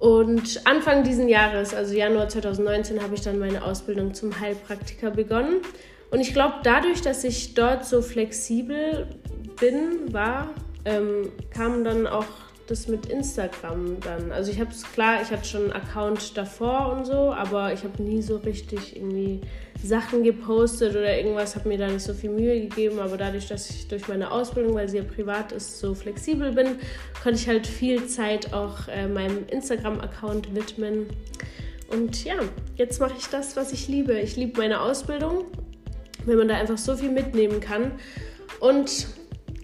Und 0.05 0.61
Anfang 0.67 1.03
diesen 1.03 1.31
Jahres, 1.31 1.73
also 1.73 1.95
Januar 1.95 2.29
2019, 2.29 3.03
habe 3.03 3.15
ich 3.15 3.23
dann 3.23 3.39
meine 3.39 3.65
Ausbildung 3.65 4.13
zum 4.13 4.39
Heilpraktiker 4.39 5.11
begonnen. 5.11 5.63
Und 6.11 6.21
ich 6.21 6.35
glaube, 6.35 6.57
dadurch, 6.63 7.01
dass 7.01 7.25
ich 7.25 7.55
dort 7.55 7.87
so 7.87 8.03
flexibel 8.03 9.07
bin, 9.59 10.13
war, 10.13 10.51
ähm, 10.85 11.33
kam 11.49 11.85
dann 11.85 12.07
auch 12.07 12.27
das 12.67 12.89
mit 12.89 13.07
Instagram 13.07 14.01
dann. 14.01 14.33
Also 14.33 14.51
ich 14.51 14.59
habe 14.59 14.71
es 14.71 14.83
klar, 14.93 15.21
ich 15.21 15.31
hatte 15.31 15.45
schon 15.45 15.65
einen 15.65 15.73
Account 15.73 16.37
davor 16.37 16.93
und 16.97 17.05
so, 17.05 17.33
aber 17.33 17.73
ich 17.73 17.85
habe 17.85 18.03
nie 18.03 18.23
so 18.23 18.37
richtig 18.39 18.97
irgendwie 18.97 19.41
Sachen 19.83 20.23
gepostet 20.23 20.93
oder 20.93 21.17
irgendwas, 21.17 21.57
habe 21.57 21.69
mir 21.69 21.77
da 21.77 21.89
nicht 21.89 22.03
so 22.03 22.15
viel 22.15 22.31
Mühe 22.31 22.61
gegeben. 22.63 23.01
Aber 23.01 23.17
dadurch, 23.19 23.49
dass 23.49 23.69
ich 23.69 23.89
durch 23.89 24.09
meine 24.09 24.31
Ausbildung, 24.31 24.75
weil 24.75 24.89
sie 24.89 24.97
ja 24.97 25.05
privat 25.05 25.53
ist, 25.53 25.79
so 25.79 25.95
flexibel 25.95 26.53
bin, 26.53 26.77
konnte 27.23 27.39
ich 27.39 27.49
halt 27.49 27.67
viel 27.67 28.07
Zeit 28.07 28.55
auch 28.55 28.89
äh, 28.89 29.07
meinem 29.07 29.47
Instagram-Account 29.49 30.55
widmen. 30.55 31.07
Und 31.91 32.25
ja, 32.25 32.37
jetzt 32.77 32.99
mache 32.99 33.15
ich 33.19 33.27
das, 33.27 33.57
was 33.57 33.73
ich 33.73 33.89
liebe. 33.89 34.19
Ich 34.19 34.37
liebe 34.37 34.59
meine 34.59 34.81
Ausbildung, 34.81 35.45
wenn 36.25 36.39
man 36.39 36.49
da 36.49 36.55
einfach 36.55 36.79
so 36.79 36.97
viel 36.97 37.11
mitnehmen 37.11 37.61
kann. 37.61 37.93
Und 38.61 39.07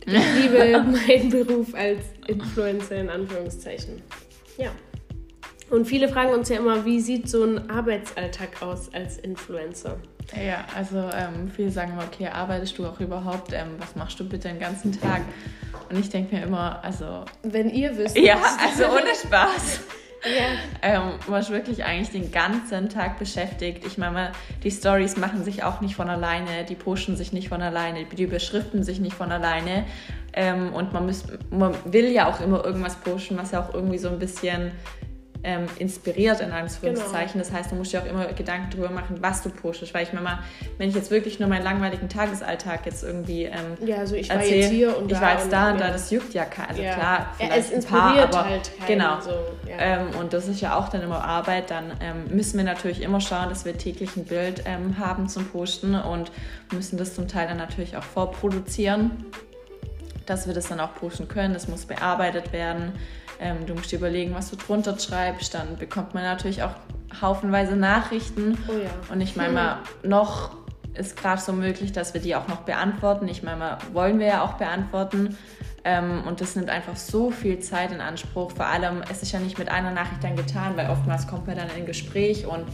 ich 0.07 0.13
liebe 0.43 0.83
meinen 0.83 1.31
Beruf 1.31 1.75
als 1.75 2.01
Influencer 2.27 2.97
in 2.97 3.09
Anführungszeichen. 3.09 4.03
Ja. 4.59 4.71
Und 5.71 5.87
viele 5.87 6.09
fragen 6.09 6.33
uns 6.33 6.49
ja 6.49 6.57
immer, 6.59 6.85
wie 6.85 7.01
sieht 7.01 7.29
so 7.29 7.45
ein 7.45 7.71
Arbeitsalltag 7.71 8.61
aus 8.61 8.93
als 8.93 9.19
Influencer? 9.19 9.99
Ja, 10.35 10.65
also 10.77 10.99
ähm, 10.99 11.51
viele 11.55 11.71
sagen 11.71 11.93
immer, 11.93 12.05
okay, 12.05 12.29
arbeitest 12.29 12.77
du 12.79 12.87
auch 12.87 12.99
überhaupt? 13.01 13.53
Ähm, 13.53 13.77
was 13.79 13.95
machst 13.95 14.19
du 14.19 14.29
bitte 14.29 14.49
den 14.49 14.59
ganzen 14.59 14.99
Tag? 15.01 15.23
Und 15.89 15.99
ich 15.99 16.09
denke 16.09 16.35
mir 16.35 16.43
immer, 16.43 16.83
also 16.83 17.25
Wenn 17.43 17.71
ihr 17.71 17.97
wisst. 17.97 18.17
ja, 18.17 18.39
also 18.63 18.87
ohne 18.87 19.15
Spaß. 19.15 19.81
ja. 20.25 20.59
Ähm, 20.83 21.19
man 21.29 21.49
wirklich 21.49 21.85
eigentlich 21.85 22.11
den 22.11 22.31
ganzen 22.31 22.89
Tag 22.89 23.19
beschäftigt. 23.19 23.85
Ich 23.87 23.99
meine, 23.99 24.33
die 24.63 24.71
Stories 24.71 25.17
machen 25.17 25.45
sich 25.45 25.63
auch 25.63 25.81
nicht 25.81 25.97
von 25.97 26.09
alleine, 26.09 26.65
die 26.65 26.75
pushen 26.75 27.17
sich 27.17 27.33
nicht 27.33 27.49
von 27.49 27.63
alleine, 27.63 28.05
die 28.05 28.27
beschriften 28.27 28.83
sich 28.83 29.01
nicht 29.01 29.15
von 29.15 29.33
alleine. 29.33 29.85
Ähm, 30.33 30.73
und 30.73 30.93
man, 30.93 31.07
muss, 31.07 31.25
man 31.51 31.75
will 31.85 32.11
ja 32.11 32.29
auch 32.29 32.41
immer 32.41 32.65
irgendwas 32.65 32.97
pushen, 32.97 33.37
was 33.37 33.51
ja 33.51 33.63
auch 33.63 33.75
irgendwie 33.75 33.99
so 33.99 34.09
ein 34.09 34.19
bisschen 34.19 34.73
ähm, 35.43 35.67
inspiriert, 35.79 36.41
in 36.41 36.53
Anführungszeichen. 36.53 37.39
Das 37.39 37.53
heißt, 37.53 37.71
du 37.73 37.77
musst 37.77 37.93
dir 37.93 38.03
auch 38.03 38.07
immer 38.07 38.27
Gedanken 38.27 38.71
darüber 38.71 38.91
machen, 38.91 39.19
was 39.21 39.43
du 39.43 39.51
pushst. 39.51 39.95
Weil 39.95 40.03
ich 40.03 40.13
meine 40.13 40.25
mal, 40.25 40.39
wenn 40.79 40.89
ich 40.89 40.95
jetzt 40.95 41.11
wirklich 41.11 41.41
nur 41.41 41.49
meinen 41.49 41.65
langweiligen 41.65 42.09
Tagesalltag 42.09 42.87
jetzt 42.87 43.03
irgendwie 43.03 43.45
ähm, 43.45 43.77
ja, 43.85 43.99
also 43.99 44.17
ich 44.17 44.29
war 44.29 44.37
erzähl, 44.37 44.61
jetzt 44.61 44.71
hier 44.71 44.97
und 44.97 45.11
ich 45.11 45.19
da. 45.19 45.23
war 45.23 45.33
jetzt 45.33 45.53
da 45.53 45.71
und 45.71 45.79
ja. 45.79 45.87
da, 45.87 45.93
das 45.93 46.11
juckt 46.11 46.35
ja 46.35 46.45
keiner. 46.45 46.69
Also 46.71 46.83
ja. 46.83 46.95
klar, 46.95 47.19
ja, 47.39 47.47
vielleicht 47.47 47.73
es 47.73 47.85
ein 47.85 47.91
paar, 47.91 48.09
inspiriert 48.11 48.35
aber 48.35 48.49
halt 48.49 48.71
genau. 48.87 49.21
so. 49.21 49.31
Ja. 49.69 49.77
Ähm, 49.79 50.09
und 50.19 50.33
das 50.33 50.49
ist 50.49 50.61
ja 50.61 50.77
auch 50.77 50.89
dann 50.89 51.03
immer 51.03 51.25
Arbeit. 51.25 51.71
Dann 51.71 51.93
ähm, 52.01 52.35
müssen 52.35 52.59
wir 52.59 52.65
natürlich 52.65 53.03
immer 53.03 53.21
schauen, 53.21 53.49
dass 53.49 53.65
wir 53.65 53.77
täglich 53.77 54.17
ein 54.17 54.25
Bild 54.25 54.63
ähm, 54.67 54.99
haben 54.99 55.29
zum 55.29 55.47
Posten 55.47 55.95
und 55.95 56.31
müssen 56.73 56.99
das 56.99 57.15
zum 57.15 57.29
Teil 57.29 57.49
dann 57.49 57.57
natürlich 57.57 57.97
auch 57.97 58.03
vorproduzieren, 58.03 59.25
dass 60.27 60.47
wir 60.47 60.55
das 60.55 60.69
dann 60.69 60.81
auch 60.81 60.95
posten 60.95 61.29
können. 61.29 61.55
Das 61.55 61.69
muss 61.69 61.87
bearbeitet 61.87 62.53
werden. 62.53 62.93
Ähm, 63.41 63.67
du 63.67 63.75
musst 63.75 63.91
dir 63.91 63.97
überlegen, 63.97 64.35
was 64.35 64.51
du 64.51 64.57
drunter 64.57 64.99
schreibst. 64.99 65.55
Dann 65.55 65.77
bekommt 65.77 66.15
man 66.15 66.23
natürlich 66.23 66.63
auch 66.63 66.75
haufenweise 67.21 67.75
Nachrichten. 67.75 68.59
oh 68.69 68.73
ja. 68.73 68.91
Und 69.13 69.21
ich 69.21 69.35
meine 69.35 69.53
mal, 69.53 69.79
noch 70.03 70.51
ist 70.95 71.17
gerade 71.17 71.41
so 71.41 71.53
möglich, 71.53 71.93
dass 71.93 72.15
wir 72.15 72.21
die 72.21 72.35
auch 72.37 72.49
noch 72.49 72.63
beantworten. 72.63 73.29
Ich 73.29 73.43
meine, 73.43 73.79
wollen 73.93 74.19
wir 74.19 74.27
ja 74.27 74.43
auch 74.43 74.55
beantworten. 74.55 75.37
Ähm, 75.83 76.25
und 76.27 76.41
das 76.43 76.57
nimmt 76.57 76.69
einfach 76.69 76.97
so 76.97 77.31
viel 77.31 77.59
Zeit 77.61 77.91
in 77.91 78.01
Anspruch. 78.01 78.53
Vor 78.53 78.67
allem, 78.67 79.03
es 79.11 79.23
ist 79.23 79.33
ja 79.33 79.39
nicht 79.39 79.59
mit 79.59 79.71
einer 79.71 79.91
Nachricht 79.93 80.23
dann 80.23 80.37
getan, 80.37 80.77
weil 80.77 80.91
oftmals 80.91 81.27
kommt 81.27 81.47
man 81.47 81.57
dann 81.57 81.69
in 81.71 81.77
ein 81.77 81.87
Gespräch 81.87 82.47
und 82.47 82.65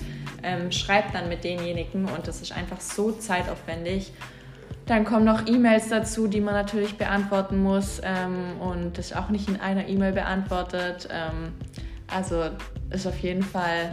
ähm, 0.43 0.73
schreibt 0.73 1.15
dann 1.15 1.29
mit 1.29 1.45
denjenigen 1.45 2.07
und 2.07 2.27
das 2.27 2.41
ist 2.41 2.53
einfach 2.53 2.81
so 2.81 3.13
zeitaufwendig. 3.13 4.13
Dann 4.87 5.05
kommen 5.05 5.25
noch 5.25 5.47
E-Mails 5.47 5.89
dazu, 5.89 6.29
die 6.29 6.41
man 6.41 6.55
natürlich 6.55 6.97
beantworten 6.97 7.61
muss 7.61 8.01
ähm, 8.05 8.61
und 8.61 8.97
das 8.97 9.07
ist 9.07 9.17
auch 9.17 9.31
nicht 9.31 9.49
in 9.49 9.61
einer 9.61 9.89
E-Mail 9.89 10.13
beantwortet. 10.13 11.09
Ähm, 11.11 11.53
also 12.07 12.45
ist 12.91 13.07
auf 13.07 13.19
jeden 13.19 13.43
Fall, 13.43 13.93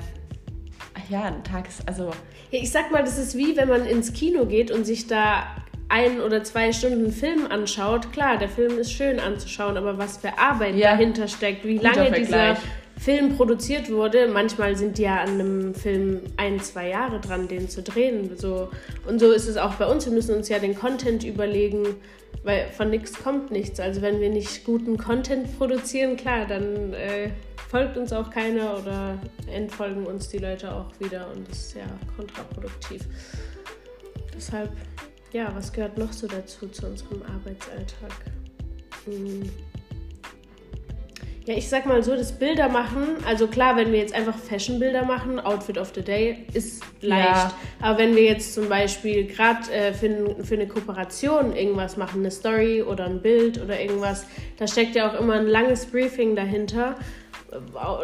ja, 1.10 1.24
ein 1.24 1.44
Tag 1.44 1.68
ist, 1.68 1.88
also... 1.88 2.12
Ich 2.52 2.72
sag 2.72 2.92
mal, 2.92 3.04
das 3.04 3.18
ist 3.18 3.36
wie, 3.36 3.58
wenn 3.58 3.68
man 3.68 3.86
ins 3.88 4.14
Kino 4.14 4.46
geht 4.46 4.70
und 4.70 4.86
sich 4.86 5.08
da 5.08 5.48
ein 5.90 6.22
oder 6.22 6.44
zwei 6.44 6.72
Stunden 6.72 7.12
Film 7.12 7.48
anschaut. 7.50 8.12
Klar, 8.14 8.38
der 8.38 8.50
Film 8.50 8.78
ist 8.78 8.92
schön 8.92 9.20
anzuschauen, 9.20 9.78
aber 9.78 9.98
was 9.98 10.18
für 10.18 10.38
Arbeit 10.38 10.76
ja. 10.76 10.92
dahinter 10.92 11.28
steckt, 11.28 11.66
wie 11.66 11.78
lange 11.78 12.12
dieser 12.12 12.58
Film 12.98 13.36
produziert 13.36 13.92
wurde. 13.92 14.28
Manchmal 14.28 14.76
sind 14.76 14.98
die 14.98 15.04
ja 15.04 15.22
an 15.22 15.30
einem 15.30 15.76
Film 15.76 16.22
ein, 16.38 16.60
zwei 16.60 16.90
Jahre 16.90 17.20
dran, 17.20 17.48
den 17.48 17.70
zu 17.70 17.82
drehen. 17.82 18.38
So. 18.38 18.70
Und 19.08 19.20
so 19.20 19.32
ist 19.32 19.48
es 19.48 19.58
auch 19.58 19.76
bei 19.76 19.86
uns. 19.88 20.06
Wir 20.06 20.14
müssen 20.14 20.36
uns 20.36 20.50
ja 20.50 20.60
den 20.60 20.76
Content 20.76 21.24
überlegen, 21.24 21.96
weil 22.44 22.68
von 22.70 22.90
nichts 22.90 23.22
kommt 23.22 23.52
nichts. 23.52 23.80
Also 23.80 24.02
wenn 24.02 24.22
wir 24.22 24.30
nicht 24.30 24.64
guten 24.64 24.98
Content 24.98 25.58
produzieren, 25.58 26.16
klar, 26.16 26.46
dann 26.46 26.94
äh, 26.94 27.32
folgt 27.70 27.98
uns 27.98 28.14
auch 28.14 28.30
keiner 28.30 28.78
oder 28.78 29.18
entfolgen 29.52 30.06
uns 30.06 30.30
die 30.30 30.38
Leute 30.38 30.72
auch 30.72 30.92
wieder 31.00 31.28
und 31.34 31.50
das 31.50 31.58
ist 31.58 31.76
ja 31.76 31.86
kontraproduktiv. 32.16 33.02
Deshalb, 34.36 34.72
ja, 35.32 35.52
was 35.56 35.74
gehört 35.74 35.98
noch 35.98 36.14
so 36.14 36.28
dazu 36.28 36.68
zu 36.68 36.86
unserem 36.86 37.24
Arbeitsalltag? 37.24 38.12
Hm. 39.06 39.50
Ja, 41.46 41.56
ich 41.58 41.68
sag 41.68 41.86
mal 41.86 42.02
so, 42.04 42.16
das 42.16 42.32
Bilder 42.32 42.70
machen, 42.70 43.18
also 43.28 43.48
klar, 43.48 43.76
wenn 43.76 43.92
wir 43.92 44.00
jetzt 44.00 44.16
einfach 44.16 44.38
Fashion-Bilder 44.38 45.04
machen, 45.04 45.42
Outfit 45.42 45.78
of 45.78 45.92
the 45.94 46.02
Day 46.02 46.46
ist 46.54 46.82
leicht. 47.02 47.26
Ja. 47.26 47.54
Aber 47.82 47.98
wenn 47.98 48.16
wir 48.16 48.24
jetzt 48.24 48.54
zum 48.54 48.70
Beispiel 48.70 49.28
gerade 49.28 49.70
äh, 49.74 49.92
für, 49.92 50.38
für 50.42 50.54
eine 50.54 50.68
Kooperation 50.68 51.54
irgendwas 51.54 51.98
machen, 51.98 52.22
eine 52.22 52.32
Story 52.32 52.82
oder 52.82 53.06
ein 53.06 53.22
Bild 53.22 53.62
oder 53.62 53.78
irgendwas, 53.78 54.26
da 54.58 54.68
steckt 54.68 54.96
ja 54.96 55.12
auch 55.12 55.20
immer 55.20 55.34
ein 55.34 55.48
langes 55.48 55.86
Briefing 55.86 56.34
dahinter. 56.36 56.96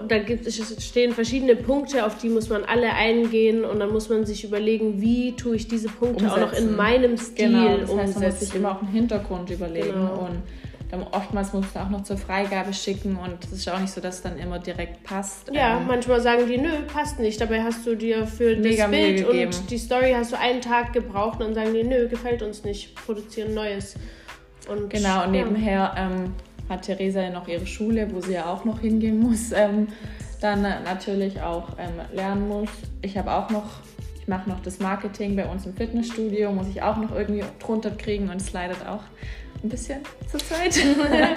Da 0.07 0.19
gibt 0.19 0.45
stehen 0.51 1.13
verschiedene 1.13 1.55
Punkte, 1.55 2.05
auf 2.05 2.17
die 2.17 2.29
muss 2.29 2.49
man 2.49 2.65
alle 2.65 2.93
eingehen 2.93 3.63
und 3.63 3.79
dann 3.79 3.91
muss 3.91 4.09
man 4.09 4.25
sich 4.25 4.43
überlegen, 4.43 5.01
wie 5.01 5.35
tue 5.35 5.55
ich 5.55 5.67
diese 5.67 5.87
Punkte 5.87 6.25
umsetzen. 6.25 6.43
auch 6.43 6.51
noch 6.51 6.57
in 6.57 6.75
meinem 6.75 7.17
Stil 7.17 7.47
genau, 7.47 7.77
das 7.77 7.79
heißt, 7.79 7.91
umsetzen. 7.91 8.19
Man 8.19 8.29
muss 8.29 8.39
sich 8.39 8.55
immer 8.55 8.71
auch 8.73 8.81
einen 8.81 8.91
Hintergrund 8.91 9.49
überlegen 9.49 9.93
genau. 9.93 10.27
und 10.27 10.43
dann 10.89 11.03
oftmals 11.03 11.53
musst 11.53 11.75
du 11.75 11.79
auch 11.79 11.89
noch 11.89 12.03
zur 12.03 12.17
Freigabe 12.17 12.73
schicken 12.73 13.15
und 13.15 13.43
es 13.45 13.51
ist 13.51 13.69
auch 13.69 13.79
nicht 13.79 13.93
so, 13.93 14.01
dass 14.01 14.15
es 14.15 14.21
dann 14.23 14.39
immer 14.39 14.57
direkt 14.57 15.03
passt. 15.03 15.51
Ja, 15.53 15.77
ähm, 15.77 15.87
manchmal 15.87 16.19
sagen 16.19 16.47
die, 16.47 16.57
nö, 16.57 16.69
passt 16.91 17.19
nicht. 17.19 17.39
Dabei 17.39 17.61
hast 17.63 17.85
du 17.85 17.95
dir 17.95 18.25
für 18.25 18.55
das 18.55 18.89
Bild 18.89 19.27
und 19.27 19.69
die 19.69 19.77
Story 19.77 20.13
hast 20.15 20.31
du 20.31 20.39
einen 20.39 20.61
Tag 20.61 20.93
gebraucht 20.93 21.39
und 21.39 21.47
dann 21.47 21.53
sagen 21.53 21.73
die, 21.75 21.83
nö, 21.83 22.07
gefällt 22.07 22.41
uns 22.41 22.63
nicht, 22.63 22.95
produzieren 22.95 23.53
Neues. 23.53 23.95
Und, 24.67 24.89
genau, 24.89 25.25
und 25.25 25.33
ja. 25.33 25.43
nebenher 25.43 25.93
ähm, 25.95 26.33
hat 26.67 26.83
Theresa 26.83 27.21
ja 27.21 27.29
noch 27.29 27.47
ihre 27.47 27.67
Schule, 27.67 28.07
wo 28.11 28.21
sie 28.21 28.33
ja 28.33 28.45
auch 28.45 28.65
noch 28.65 28.79
hingehen 28.79 29.19
muss, 29.19 29.51
ähm, 29.55 29.87
dann 30.41 30.61
natürlich 30.61 31.39
auch 31.41 31.69
ähm, 31.77 32.01
lernen 32.13 32.47
muss. 32.47 32.69
Ich 33.01 33.17
habe 33.17 33.31
auch 33.31 33.49
noch 33.51 33.65
ich 34.21 34.27
mache 34.27 34.47
noch 34.47 34.59
das 34.59 34.79
Marketing 34.79 35.35
bei 35.35 35.45
uns 35.47 35.65
im 35.65 35.73
Fitnessstudio, 35.73 36.51
muss 36.51 36.67
ich 36.67 36.83
auch 36.83 36.97
noch 36.97 37.15
irgendwie 37.15 37.43
drunter 37.57 37.89
kriegen 37.89 38.29
und 38.29 38.35
es 38.35 38.53
leidet 38.53 38.85
auch 38.85 39.01
ein 39.63 39.69
bisschen 39.69 39.99
zur 40.29 40.39
Zeit. 40.39 40.79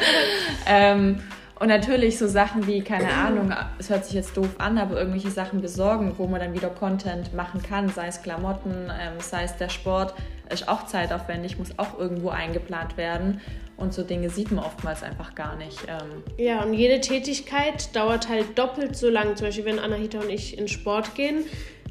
ähm, 0.67 1.21
und 1.63 1.69
natürlich 1.69 2.19
so 2.19 2.27
Sachen 2.27 2.67
wie, 2.67 2.81
keine 2.81 3.13
Ahnung, 3.13 3.55
es 3.79 3.89
hört 3.89 4.05
sich 4.05 4.15
jetzt 4.15 4.37
doof 4.37 4.49
an, 4.59 4.79
aber 4.79 4.99
irgendwelche 4.99 5.31
Sachen 5.31 5.61
besorgen, 5.61 6.15
wo 6.19 6.27
man 6.27 6.41
dann 6.41 6.55
wieder 6.55 6.71
Content 6.71 7.35
machen 7.35 7.63
kann, 7.63 7.89
sei 7.89 8.09
es 8.09 8.21
Klamotten, 8.21 8.91
ähm, 8.91 9.21
sei 9.21 9.45
es 9.45 9.57
der 9.59 9.69
Sport, 9.69 10.13
ist 10.51 10.69
auch 10.69 10.87
zeitaufwendig, 10.87 11.59
muss 11.59 11.79
auch 11.79 11.99
irgendwo 11.99 12.31
eingeplant 12.31 12.97
werden. 12.97 13.41
Und 13.77 13.95
so 13.95 14.03
Dinge 14.03 14.29
sieht 14.31 14.51
man 14.51 14.65
oftmals 14.65 15.03
einfach 15.03 15.35
gar 15.35 15.57
nicht. 15.57 15.79
Ähm. 15.89 16.23
Ja, 16.37 16.63
und 16.63 16.75
jede 16.75 17.01
Tätigkeit 17.01 17.95
dauert 17.95 18.29
halt 18.29 18.59
doppelt 18.59 18.97
so 18.97 19.09
lang. 19.09 19.37
Zum 19.37 19.47
Beispiel, 19.47 19.65
wenn 19.65 19.79
Anahita 19.79 20.19
und 20.19 20.31
ich 20.31 20.59
in 20.59 20.69
Sport 20.69 21.15
gehen, 21.15 21.45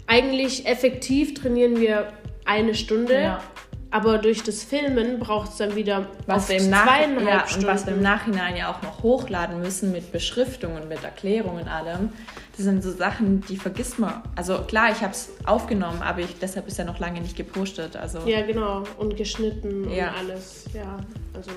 eigentlich 0.07 0.65
effektiv 0.65 1.33
trainieren 1.33 1.79
wir 1.79 2.07
eine 2.45 2.75
Stunde. 2.75 3.21
Ja. 3.21 3.43
Aber 3.91 4.17
durch 4.17 4.41
das 4.41 4.63
Filmen 4.63 5.19
braucht 5.19 5.51
es 5.51 5.57
dann 5.57 5.75
wieder 5.75 6.07
was 6.25 6.47
wir 6.47 6.57
im 6.57 6.63
zweieinhalb 6.63 7.27
ja, 7.27 7.47
Stunden. 7.47 7.65
Und 7.65 7.73
was 7.73 7.85
wir 7.85 7.93
im 7.93 8.01
Nachhinein 8.01 8.55
ja 8.55 8.71
auch 8.71 8.81
noch 8.81 9.03
hochladen 9.03 9.59
müssen 9.59 9.91
mit 9.91 10.13
Beschriftungen, 10.13 10.87
mit 10.87 11.03
Erklärungen, 11.03 11.67
allem. 11.67 12.09
Das 12.55 12.65
sind 12.65 12.81
so 12.81 12.91
Sachen, 12.91 13.41
die 13.41 13.57
vergisst 13.57 13.99
man. 13.99 14.23
Also 14.35 14.59
klar, 14.59 14.91
ich 14.91 15.01
habe 15.01 15.11
es 15.11 15.29
aufgenommen, 15.45 16.01
aber 16.01 16.21
ich, 16.21 16.39
deshalb 16.39 16.67
ist 16.67 16.79
er 16.79 16.85
noch 16.85 16.99
lange 16.99 17.19
nicht 17.19 17.35
gepostet. 17.35 17.97
Also. 17.97 18.19
Ja, 18.25 18.45
genau. 18.45 18.83
Und 18.97 19.17
geschnitten 19.17 19.91
ja. 19.91 20.09
und 20.09 20.17
alles. 20.17 20.65
Ja, 20.73 20.97
also 21.33 21.51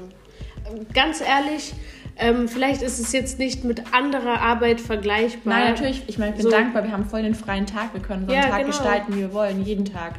ganz 0.92 1.20
ehrlich, 1.20 1.74
ähm, 2.16 2.48
vielleicht 2.48 2.82
ist 2.82 2.98
es 2.98 3.12
jetzt 3.12 3.38
nicht 3.38 3.64
mit 3.64 3.92
anderer 3.92 4.40
Arbeit 4.40 4.80
vergleichbar. 4.80 5.54
Nein, 5.54 5.72
natürlich. 5.72 6.02
Ich 6.06 6.18
meine, 6.18 6.30
ich 6.32 6.36
bin 6.36 6.44
so. 6.44 6.50
dankbar. 6.50 6.84
Wir 6.84 6.92
haben 6.92 7.06
voll 7.06 7.22
den 7.22 7.34
freien 7.34 7.66
Tag. 7.66 7.92
Wir 7.92 8.00
können 8.00 8.26
so 8.26 8.32
einen 8.32 8.42
ja, 8.42 8.48
Tag 8.48 8.60
genau. 8.60 8.70
gestalten, 8.70 9.14
wie 9.14 9.20
wir 9.20 9.32
wollen, 9.32 9.64
jeden 9.64 9.84
Tag. 9.84 10.14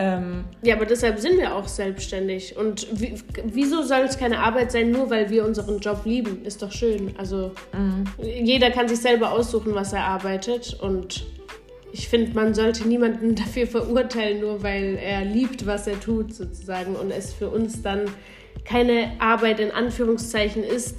Ähm, 0.00 0.44
ja, 0.62 0.76
aber 0.76 0.86
deshalb 0.86 1.18
sind 1.18 1.38
wir 1.38 1.56
auch 1.56 1.66
selbstständig. 1.66 2.56
Und 2.56 2.86
wieso 3.44 3.82
soll 3.82 4.02
es 4.02 4.16
keine 4.16 4.38
Arbeit 4.38 4.70
sein, 4.70 4.92
nur 4.92 5.10
weil 5.10 5.28
wir 5.28 5.44
unseren 5.44 5.80
Job 5.80 6.02
lieben? 6.04 6.44
Ist 6.44 6.62
doch 6.62 6.70
schön. 6.70 7.14
Also 7.18 7.50
mhm. 7.72 8.04
jeder 8.22 8.70
kann 8.70 8.86
sich 8.86 9.00
selber 9.00 9.32
aussuchen, 9.32 9.74
was 9.74 9.92
er 9.92 10.04
arbeitet. 10.04 10.78
Und 10.80 11.26
ich 11.90 12.08
finde, 12.08 12.32
man 12.32 12.54
sollte 12.54 12.86
niemanden 12.86 13.34
dafür 13.34 13.66
verurteilen, 13.66 14.40
nur 14.40 14.62
weil 14.62 14.96
er 15.02 15.24
liebt, 15.24 15.66
was 15.66 15.88
er 15.88 15.98
tut, 15.98 16.32
sozusagen. 16.32 16.94
Und 16.94 17.10
es 17.10 17.32
für 17.32 17.48
uns 17.48 17.82
dann 17.82 18.02
keine 18.64 19.10
Arbeit 19.18 19.58
in 19.58 19.72
Anführungszeichen 19.72 20.62
ist, 20.62 20.96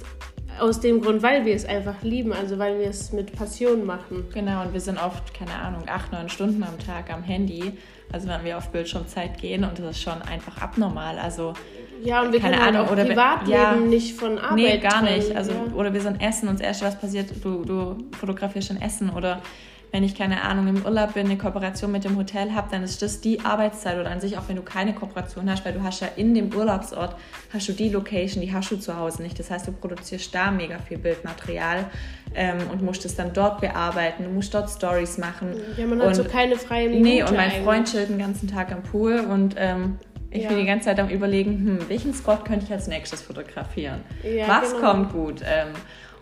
aus 0.60 0.80
dem 0.80 1.00
Grund, 1.00 1.22
weil 1.22 1.44
wir 1.44 1.54
es 1.54 1.64
einfach 1.64 2.02
lieben, 2.02 2.32
also 2.32 2.58
weil 2.58 2.78
wir 2.78 2.88
es 2.88 3.12
mit 3.12 3.32
Passion 3.32 3.84
machen. 3.86 4.26
Genau, 4.32 4.62
und 4.62 4.72
wir 4.72 4.80
sind 4.80 4.98
oft, 5.02 5.34
keine 5.34 5.54
Ahnung, 5.54 5.82
acht, 5.86 6.12
neun 6.12 6.28
Stunden 6.28 6.62
am 6.62 6.78
Tag 6.78 7.12
am 7.12 7.22
Handy 7.22 7.72
also 8.12 8.28
wenn 8.28 8.44
wir 8.44 8.58
auf 8.58 8.70
Bildschirmzeit 8.70 9.38
gehen 9.38 9.64
und 9.64 9.78
das 9.78 9.96
ist 9.96 10.02
schon 10.02 10.20
einfach 10.22 10.60
abnormal. 10.60 11.18
Also 11.18 11.54
ja, 12.02 12.22
und 12.22 12.32
wir 12.32 12.40
keine 12.40 12.56
können 12.56 12.68
Ahnung, 12.68 12.78
halt 12.80 12.88
auch 12.88 12.92
oder 12.92 13.04
Privatleben 13.04 13.52
ja, 13.52 13.74
nicht 13.76 14.16
von 14.16 14.38
Arbeit. 14.38 14.56
Nee, 14.56 14.78
gar 14.78 15.02
nicht. 15.02 15.34
Also, 15.36 15.52
ja. 15.52 15.74
Oder 15.74 15.92
wir 15.92 16.00
sind 16.00 16.20
essen 16.20 16.48
und 16.48 16.58
das 16.58 16.66
Erste, 16.66 16.86
was 16.86 16.98
passiert, 16.98 17.32
du, 17.42 17.64
du 17.64 17.98
fotografierst 18.18 18.68
schon 18.68 18.80
Essen 18.80 19.10
oder 19.10 19.42
wenn 19.92 20.04
ich 20.04 20.14
keine 20.14 20.42
Ahnung 20.42 20.68
im 20.68 20.84
Urlaub 20.84 21.14
bin, 21.14 21.26
eine 21.26 21.36
Kooperation 21.36 21.90
mit 21.90 22.04
dem 22.04 22.16
Hotel 22.16 22.54
habe, 22.54 22.68
dann 22.70 22.82
ist 22.82 23.02
das 23.02 23.20
die 23.20 23.40
Arbeitszeit 23.40 23.98
oder 23.98 24.10
an 24.10 24.20
sich 24.20 24.38
auch 24.38 24.48
wenn 24.48 24.56
du 24.56 24.62
keine 24.62 24.94
Kooperation 24.94 25.50
hast, 25.50 25.64
weil 25.64 25.72
du 25.72 25.82
hast 25.82 26.00
ja 26.00 26.08
in 26.16 26.34
dem 26.34 26.54
Urlaubsort 26.54 27.16
hast 27.52 27.68
du 27.68 27.72
die 27.72 27.88
Location, 27.88 28.40
die 28.40 28.52
hast 28.52 28.70
du 28.70 28.76
zu 28.76 28.96
Hause 28.96 29.22
nicht. 29.22 29.38
Das 29.38 29.50
heißt, 29.50 29.66
du 29.66 29.72
produzierst 29.72 30.34
da 30.34 30.50
mega 30.50 30.78
viel 30.78 30.98
Bildmaterial 30.98 31.86
ähm, 32.34 32.58
und 32.70 32.82
musst 32.82 33.04
es 33.04 33.16
dann 33.16 33.32
dort 33.32 33.60
bearbeiten. 33.60 34.24
Du 34.24 34.30
musst 34.30 34.54
dort 34.54 34.70
Stories 34.70 35.18
machen. 35.18 35.56
Ja, 35.76 35.86
man 35.86 36.00
hat 36.00 36.08
und, 36.08 36.14
so 36.14 36.24
keine 36.24 36.56
freie 36.56 36.88
Minute. 36.88 37.08
Nee, 37.08 37.22
und 37.22 37.32
mein 37.32 37.50
eigentlich. 37.50 37.64
Freund 37.64 37.90
chillt 37.90 38.10
den 38.10 38.18
ganzen 38.18 38.48
Tag 38.48 38.70
am 38.70 38.82
Pool 38.82 39.20
und 39.20 39.56
ähm, 39.58 39.98
ich 40.30 40.44
ja. 40.44 40.48
bin 40.48 40.58
die 40.58 40.66
ganze 40.66 40.84
Zeit 40.84 41.00
am 41.00 41.08
überlegen, 41.08 41.80
hm, 41.80 41.88
welchen 41.88 42.14
Spot 42.14 42.36
könnte 42.36 42.66
ich 42.66 42.72
als 42.72 42.86
nächstes 42.86 43.22
fotografieren? 43.22 44.02
Ja, 44.22 44.46
Was 44.46 44.72
genau. 44.72 44.92
kommt 44.92 45.12
gut? 45.12 45.42
Ähm, 45.44 45.72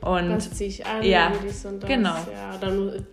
und 0.00 0.36
Was 0.36 0.50
ziehe 0.52 0.70
ich 0.70 0.86
an? 0.86 1.02
Ja, 1.02 1.26
und 1.28 1.82
das. 1.82 1.86
genau. 1.86 2.14
Ja, 2.14 2.56
dann 2.58 3.04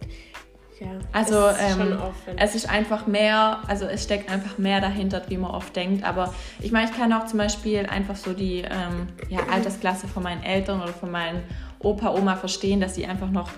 ja, 0.80 0.88
also 1.14 1.48
ähm, 1.48 1.98
es 2.38 2.54
ist 2.54 2.70
einfach 2.70 3.08
mehr, 3.08 3.60
also 3.68 3.86
es 3.86 4.04
steckt 4.04 4.30
einfach 4.30 4.58
mehr 4.58 4.82
dahinter, 4.82 5.22
wie 5.30 5.38
man 5.38 5.52
oft 5.52 5.74
denkt. 5.76 6.04
Aber 6.04 6.34
ich 6.60 6.72
meine, 6.72 6.90
ich 6.90 6.98
kann 6.98 7.14
auch 7.14 7.26
zum 7.28 7.40
Beispiel 7.40 7.86
einfach 7.86 8.18
so 8.18 8.34
die 8.34 8.60
ähm, 8.60 9.08
ja, 9.30 9.40
Altersklasse 9.52 10.08
von 10.08 10.24
meinen 10.24 10.44
Eltern 10.44 10.82
oder 10.82 10.92
von 10.92 11.12
meinen 11.12 11.44
Opa, 11.80 12.14
Oma 12.14 12.36
verstehen, 12.36 12.82
dass 12.82 12.96
sie 12.96 13.06
einfach 13.06 13.30
noch 13.30 13.50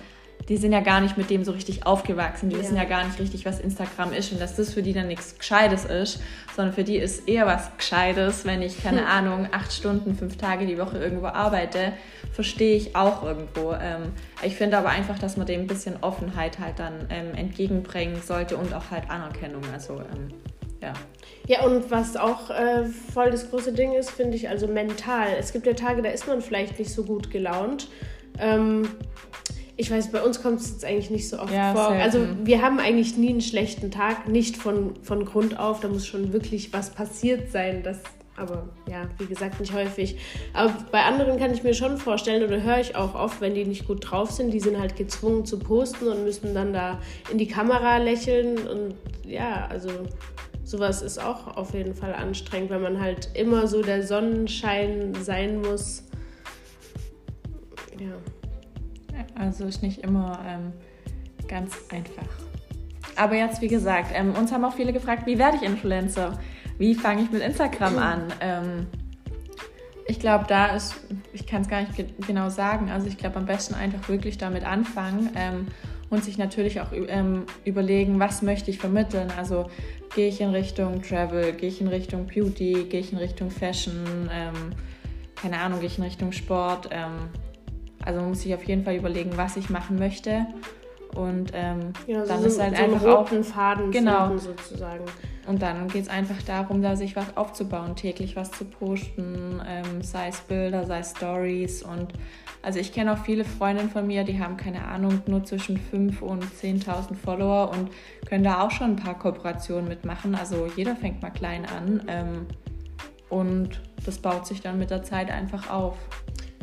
die 0.48 0.56
sind 0.56 0.72
ja 0.72 0.80
gar 0.80 1.00
nicht 1.00 1.18
mit 1.18 1.28
dem 1.30 1.44
so 1.44 1.52
richtig 1.52 1.86
aufgewachsen. 1.86 2.48
Die 2.48 2.56
ja. 2.56 2.62
wissen 2.62 2.76
ja 2.76 2.84
gar 2.84 3.04
nicht 3.04 3.18
richtig, 3.18 3.44
was 3.44 3.60
Instagram 3.60 4.12
ist 4.12 4.32
und 4.32 4.40
dass 4.40 4.56
das 4.56 4.72
für 4.72 4.82
die 4.82 4.92
dann 4.92 5.08
nichts 5.08 5.36
Gescheites 5.38 5.84
ist, 5.84 6.20
sondern 6.56 6.74
für 6.74 6.84
die 6.84 6.96
ist 6.96 7.28
eher 7.28 7.46
was 7.46 7.70
Gescheites, 7.76 8.44
wenn 8.44 8.62
ich, 8.62 8.82
keine 8.82 9.02
hm. 9.02 9.06
Ahnung, 9.06 9.48
acht 9.52 9.72
Stunden, 9.72 10.14
fünf 10.14 10.36
Tage 10.38 10.66
die 10.66 10.78
Woche 10.78 10.98
irgendwo 10.98 11.26
arbeite, 11.26 11.92
verstehe 12.32 12.76
ich 12.76 12.96
auch 12.96 13.22
irgendwo. 13.22 13.72
Ähm, 13.72 14.12
ich 14.42 14.56
finde 14.56 14.78
aber 14.78 14.88
einfach, 14.88 15.18
dass 15.18 15.36
man 15.36 15.46
dem 15.46 15.62
ein 15.62 15.66
bisschen 15.66 16.02
Offenheit 16.02 16.58
halt 16.58 16.78
dann 16.78 17.06
ähm, 17.10 17.34
entgegenbringen 17.34 18.22
sollte 18.22 18.56
und 18.56 18.72
auch 18.72 18.90
halt 18.90 19.10
Anerkennung. 19.10 19.62
Also, 19.72 19.94
ähm, 19.94 20.28
ja. 20.80 20.92
Ja, 21.46 21.64
und 21.64 21.90
was 21.90 22.16
auch 22.16 22.50
äh, 22.50 22.84
voll 22.84 23.30
das 23.30 23.50
große 23.50 23.72
Ding 23.72 23.92
ist, 23.92 24.10
finde 24.10 24.36
ich, 24.36 24.48
also 24.48 24.66
mental. 24.66 25.28
Es 25.38 25.52
gibt 25.52 25.66
ja 25.66 25.74
Tage, 25.74 26.02
da 26.02 26.10
ist 26.10 26.26
man 26.26 26.40
vielleicht 26.40 26.78
nicht 26.78 26.92
so 26.92 27.04
gut 27.04 27.30
gelaunt. 27.30 27.88
Ähm, 28.38 28.88
ich 29.80 29.92
weiß, 29.92 30.10
bei 30.10 30.20
uns 30.22 30.42
kommt 30.42 30.60
es 30.60 30.70
jetzt 30.70 30.84
eigentlich 30.84 31.08
nicht 31.08 31.28
so 31.28 31.38
oft 31.38 31.52
Ja, 31.54 31.72
vor. 31.72 31.90
selten. 31.90 32.02
Also 32.02 32.26
wir 32.42 32.62
haben 32.62 32.80
eigentlich 32.80 33.16
nie 33.16 33.28
einen 33.28 33.40
schlechten 33.40 33.92
Tag, 33.92 34.28
nicht 34.28 34.56
von, 34.56 34.96
von 35.02 35.24
Grund 35.24 35.56
auf. 35.58 35.78
Da 35.78 35.86
muss 35.86 36.04
schon 36.04 36.32
wirklich 36.32 36.72
was 36.72 36.90
passiert 36.90 37.52
sein. 37.52 37.84
Das, 37.84 37.98
aber 38.36 38.68
ja, 38.90 39.08
wie 39.18 39.26
gesagt, 39.26 39.60
nicht 39.60 39.72
häufig. 39.72 40.16
Aber 40.52 40.74
bei 40.90 41.04
anderen 41.04 41.38
kann 41.38 41.52
ich 41.54 41.62
mir 41.62 41.74
schon 41.74 41.96
vorstellen, 41.96 42.42
oder 42.42 42.60
höre 42.60 42.80
ich 42.80 42.96
auch 42.96 43.14
oft, 43.14 43.40
wenn 43.40 43.54
die 43.54 43.64
nicht 43.64 43.86
gut 43.86 44.10
drauf 44.10 44.32
sind, 44.32 44.50
die 44.50 44.58
sind 44.58 44.80
halt 44.80 44.96
gezwungen 44.96 45.46
zu 45.46 45.60
posten 45.60 46.08
und 46.08 46.24
müssen 46.24 46.54
dann 46.54 46.72
da 46.72 46.98
in 47.30 47.38
die 47.38 47.46
Kamera 47.46 47.98
lächeln. 47.98 48.58
Und 48.66 48.94
ja, 49.24 49.68
also 49.70 49.90
sowas 50.64 51.02
ist 51.02 51.22
auch 51.22 51.56
auf 51.56 51.72
jeden 51.72 51.94
Fall 51.94 52.14
anstrengend, 52.14 52.70
wenn 52.70 52.82
man 52.82 53.00
halt 53.00 53.28
immer 53.34 53.68
so 53.68 53.82
der 53.82 54.02
Sonnenschein 54.04 55.14
sein 55.22 55.60
muss. 55.60 56.02
Ja. 58.00 58.16
Also 59.34 59.64
ist 59.64 59.82
nicht 59.82 60.02
immer 60.02 60.40
ähm, 60.46 60.72
ganz 61.48 61.76
einfach. 61.90 62.28
Aber 63.16 63.34
jetzt, 63.34 63.60
wie 63.60 63.68
gesagt, 63.68 64.12
ähm, 64.14 64.34
uns 64.34 64.52
haben 64.52 64.64
auch 64.64 64.74
viele 64.74 64.92
gefragt, 64.92 65.26
wie 65.26 65.38
werde 65.38 65.56
ich 65.56 65.62
Influencer? 65.62 66.38
Wie 66.78 66.94
fange 66.94 67.22
ich 67.22 67.30
mit 67.30 67.42
Instagram 67.42 67.98
an? 67.98 68.22
Ähm, 68.40 68.86
ich 70.06 70.18
glaube, 70.18 70.46
da 70.48 70.74
ist, 70.74 70.94
ich 71.34 71.46
kann 71.46 71.62
es 71.62 71.68
gar 71.68 71.80
nicht 71.80 71.94
ge 71.94 72.06
genau 72.26 72.48
sagen, 72.48 72.90
also 72.90 73.06
ich 73.06 73.18
glaube, 73.18 73.36
am 73.36 73.44
besten 73.44 73.74
einfach 73.74 74.08
wirklich 74.08 74.38
damit 74.38 74.64
anfangen 74.64 75.30
ähm, 75.36 75.66
und 76.08 76.24
sich 76.24 76.38
natürlich 76.38 76.80
auch 76.80 76.92
ähm, 76.92 77.44
überlegen, 77.66 78.18
was 78.18 78.40
möchte 78.40 78.70
ich 78.70 78.78
vermitteln. 78.78 79.30
Also 79.36 79.68
gehe 80.14 80.28
ich 80.28 80.40
in 80.40 80.50
Richtung 80.50 81.02
Travel, 81.02 81.52
gehe 81.52 81.68
ich 81.68 81.82
in 81.82 81.88
Richtung 81.88 82.26
Beauty, 82.26 82.86
gehe 82.88 83.00
ich 83.00 83.12
in 83.12 83.18
Richtung 83.18 83.50
Fashion, 83.50 84.30
ähm, 84.32 84.72
keine 85.36 85.58
Ahnung, 85.58 85.80
gehe 85.80 85.88
ich 85.88 85.98
in 85.98 86.04
Richtung 86.04 86.32
Sport. 86.32 86.88
Also 88.04 88.20
man 88.20 88.30
muss 88.30 88.42
sich 88.42 88.54
auf 88.54 88.64
jeden 88.64 88.84
Fall 88.84 88.96
überlegen, 88.96 89.32
was 89.36 89.56
ich 89.56 89.70
machen 89.70 89.98
möchte. 89.98 90.46
Und 91.14 91.52
ähm, 91.54 91.92
Ja, 92.06 92.24
dann 92.24 92.40
so, 92.42 92.46
ist 92.46 92.60
halt 92.60 92.76
so 92.76 92.82
einen 92.82 92.94
einfach 92.94 93.08
auch 93.08 93.18
roten 93.30 93.42
Faden 93.42 93.90
Genau. 93.90 94.36
sozusagen. 94.36 95.04
und 95.46 95.62
dann 95.62 95.88
geht 95.88 96.02
es 96.02 96.08
einfach 96.08 96.40
darum, 96.42 96.82
da 96.82 96.96
sich 96.96 97.16
was 97.16 97.34
aufzubauen, 97.36 97.96
täglich 97.96 98.36
was 98.36 98.50
zu 98.50 98.66
posten, 98.66 99.60
ähm, 99.66 100.02
sei 100.02 100.28
es 100.28 100.40
Bilder, 100.42 100.84
sei 100.84 100.98
es 101.00 101.12
Stories. 101.12 101.82
Und 101.82 102.12
also 102.60 102.78
ich 102.78 102.92
kenne 102.92 103.14
auch 103.14 103.18
viele 103.24 103.44
Freundinnen 103.44 103.88
von 103.88 104.06
mir, 104.06 104.24
die 104.24 104.38
haben 104.38 104.58
keine 104.58 104.84
Ahnung, 104.84 105.22
nur 105.26 105.42
zwischen 105.44 105.78
5 105.78 106.20
und 106.20 106.44
10.000 106.44 107.14
Follower 107.14 107.70
und 107.70 107.90
können 108.28 108.44
da 108.44 108.62
auch 108.62 108.70
schon 108.70 108.90
ein 108.90 108.96
paar 108.96 109.18
Kooperationen 109.18 109.88
mitmachen. 109.88 110.34
Also 110.34 110.68
jeder 110.76 110.94
fängt 110.94 111.22
mal 111.22 111.30
klein 111.30 111.64
an. 111.64 112.02
Ähm, 112.06 112.46
und 113.30 113.80
das 114.04 114.18
baut 114.18 114.46
sich 114.46 114.60
dann 114.60 114.78
mit 114.78 114.90
der 114.90 115.02
Zeit 115.02 115.30
einfach 115.30 115.70
auf. 115.70 115.96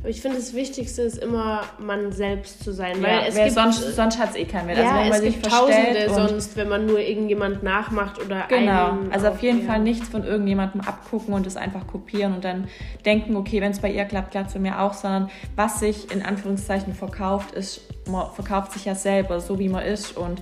Aber 0.05 0.12
ich 0.12 0.21
finde, 0.21 0.38
das 0.38 0.53
Wichtigste 0.53 1.01
ist 1.01 1.17
immer, 1.17 1.63
man 1.79 2.12
selbst 2.12 2.63
zu 2.63 2.71
sein. 2.71 3.01
Ja, 3.01 3.07
weil 3.07 3.27
es 3.27 3.35
wer 3.35 3.45
gibt, 3.45 3.55
sonst 3.55 3.95
sonst 3.95 4.19
hat 4.19 4.29
es 4.29 4.35
eh 4.35 4.45
keinen 4.45 4.67
Wert. 4.67 4.77
ja, 4.77 4.83
also 4.83 5.00
wenn 5.00 5.09
man 5.09 5.17
es 5.17 5.21
sich 5.21 5.33
gibt 5.33 5.50
Tausende 5.50 6.09
sonst, 6.13 6.57
wenn 6.57 6.69
man 6.69 6.85
nur 6.85 7.00
irgendjemand 7.00 7.63
nachmacht 7.63 8.24
oder 8.24 8.45
Genau, 8.47 9.00
also 9.09 9.29
auf 9.29 9.41
jeden 9.41 9.62
ja. 9.62 9.65
Fall 9.65 9.79
nichts 9.79 10.07
von 10.07 10.24
irgendjemandem 10.24 10.81
abgucken 10.81 11.33
und 11.33 11.47
es 11.47 11.57
einfach 11.57 11.88
kopieren 11.88 12.35
und 12.35 12.43
dann 12.43 12.67
denken, 13.03 13.35
okay, 13.35 13.62
wenn 13.62 13.71
es 13.71 13.79
bei 13.79 13.91
ihr 13.91 14.05
klappt, 14.05 14.29
klappt 14.29 14.50
es 14.50 14.53
bei 14.53 14.59
mir 14.59 14.79
auch, 14.79 14.93
sondern 14.93 15.31
was 15.55 15.79
sich 15.79 16.12
in 16.12 16.21
Anführungszeichen 16.21 16.93
verkauft, 16.93 17.53
ist, 17.53 17.81
man 18.07 18.31
verkauft 18.31 18.74
sich 18.74 18.85
ja 18.85 18.93
selber, 18.93 19.39
so 19.39 19.57
wie 19.57 19.69
man 19.69 19.83
ist 19.83 20.15
und 20.15 20.39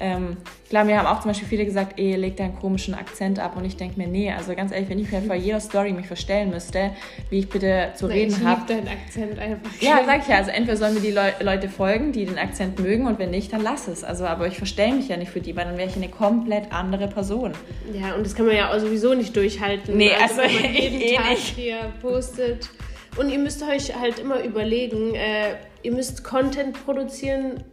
ähm, 0.00 0.36
klar, 0.68 0.84
mir 0.84 0.98
haben 0.98 1.06
auch 1.06 1.20
zum 1.20 1.30
Beispiel 1.30 1.48
viele 1.48 1.64
gesagt, 1.64 1.98
ey, 1.98 2.16
leg 2.16 2.36
deinen 2.36 2.54
komischen 2.56 2.94
Akzent 2.94 3.38
ab 3.38 3.56
und 3.56 3.64
ich 3.64 3.76
denke 3.76 3.98
mir, 3.98 4.06
nee, 4.06 4.30
also 4.30 4.54
ganz 4.54 4.72
ehrlich, 4.72 4.88
wenn 4.88 4.98
ich 4.98 5.10
mir 5.10 5.22
vor 5.22 5.34
jeder 5.34 5.60
Story 5.60 5.92
mich 5.92 6.06
verstellen 6.06 6.50
müsste, 6.50 6.90
wie 7.30 7.38
ich 7.40 7.48
bitte 7.48 7.92
zu 7.94 8.06
Nein, 8.06 8.18
reden 8.18 8.36
ich 8.38 8.44
habe, 8.44 8.62
deinen 8.66 8.88
Akzent 8.88 9.38
einfach. 9.38 9.70
ja, 9.80 10.00
sag 10.04 10.22
ich 10.22 10.28
ja. 10.28 10.36
Also 10.36 10.50
entweder 10.50 10.76
sollen 10.76 10.94
mir 10.94 11.00
die 11.00 11.10
Leu 11.12 11.30
Leute 11.40 11.68
folgen, 11.68 12.12
die 12.12 12.24
den 12.26 12.38
Akzent 12.38 12.78
mögen 12.78 13.06
und 13.06 13.18
wenn 13.18 13.30
nicht, 13.30 13.52
dann 13.52 13.62
lass 13.62 13.88
es. 13.88 14.04
Also, 14.04 14.26
aber 14.26 14.46
ich 14.46 14.56
verstelle 14.58 14.94
mich 14.96 15.08
ja 15.08 15.16
nicht 15.16 15.30
für 15.30 15.40
die, 15.40 15.56
weil 15.56 15.64
dann 15.64 15.76
wäre 15.78 15.88
ich 15.88 15.96
eine 15.96 16.08
komplett 16.08 16.72
andere 16.72 17.08
Person. 17.08 17.52
Ja, 17.92 18.14
und 18.14 18.24
das 18.26 18.34
kann 18.34 18.46
man 18.46 18.56
ja 18.56 18.72
auch 18.72 18.78
sowieso 18.78 19.14
nicht 19.14 19.34
durchhalten. 19.36 19.96
Nee, 19.96 20.10
also 20.20 20.38
wenn 20.38 20.54
man 20.62 20.74
jeden 20.82 21.00
eh 21.00 21.14
Tag 21.16 21.30
nicht. 21.30 21.56
hier 21.56 21.78
postet. 22.02 22.68
Und 23.16 23.30
ihr 23.30 23.38
müsst 23.38 23.62
euch 23.62 23.94
halt 23.98 24.18
immer 24.18 24.42
überlegen, 24.42 25.14
äh, 25.14 25.54
ihr 25.82 25.92
müsst 25.92 26.22
Content 26.22 26.84
produzieren, 26.84 27.64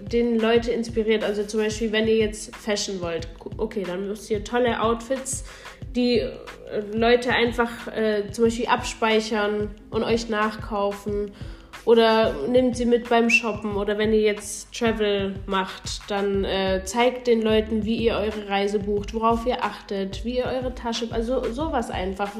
den 0.00 0.38
Leute 0.38 0.70
inspiriert. 0.72 1.24
Also 1.24 1.44
zum 1.44 1.60
Beispiel, 1.60 1.92
wenn 1.92 2.06
ihr 2.06 2.16
jetzt 2.16 2.54
Fashion 2.56 3.00
wollt, 3.00 3.28
okay, 3.56 3.84
dann 3.86 4.08
müsst 4.08 4.30
ihr 4.30 4.44
tolle 4.44 4.80
Outfits, 4.80 5.44
die 5.94 6.18
äh, 6.18 6.30
Leute 6.92 7.30
einfach 7.32 7.88
äh, 7.88 8.30
zum 8.30 8.44
Beispiel 8.44 8.66
abspeichern 8.66 9.70
und 9.90 10.02
euch 10.02 10.28
nachkaufen. 10.28 11.32
Oder 11.90 12.46
nehmt 12.46 12.76
sie 12.76 12.86
mit 12.86 13.08
beim 13.08 13.28
Shoppen. 13.30 13.74
Oder 13.74 13.98
wenn 13.98 14.12
ihr 14.12 14.20
jetzt 14.20 14.72
Travel 14.72 15.34
macht, 15.46 16.08
dann 16.08 16.44
äh, 16.44 16.84
zeigt 16.84 17.26
den 17.26 17.42
Leuten, 17.42 17.84
wie 17.84 17.96
ihr 17.96 18.14
eure 18.14 18.48
Reise 18.48 18.78
bucht, 18.78 19.12
worauf 19.12 19.44
ihr 19.44 19.64
achtet, 19.64 20.24
wie 20.24 20.38
ihr 20.38 20.44
eure 20.44 20.72
Tasche. 20.72 21.08
Also 21.10 21.52
sowas 21.52 21.90
einfach, 21.90 22.30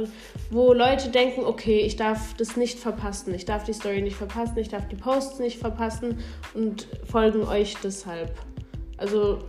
wo 0.50 0.72
Leute 0.72 1.08
denken, 1.08 1.40
okay, 1.44 1.80
ich 1.80 1.96
darf 1.96 2.34
das 2.34 2.56
nicht 2.56 2.78
verpassen, 2.78 3.34
ich 3.34 3.44
darf 3.44 3.64
die 3.64 3.72
Story 3.72 4.02
nicht 4.02 4.14
verpassen, 4.14 4.56
ich 4.58 4.68
darf 4.68 4.86
die 4.86 4.94
Posts 4.94 5.40
nicht 5.40 5.58
verpassen 5.58 6.20
und 6.54 6.86
folgen 7.10 7.42
euch 7.42 7.74
deshalb. 7.82 8.32
Also 8.98 9.40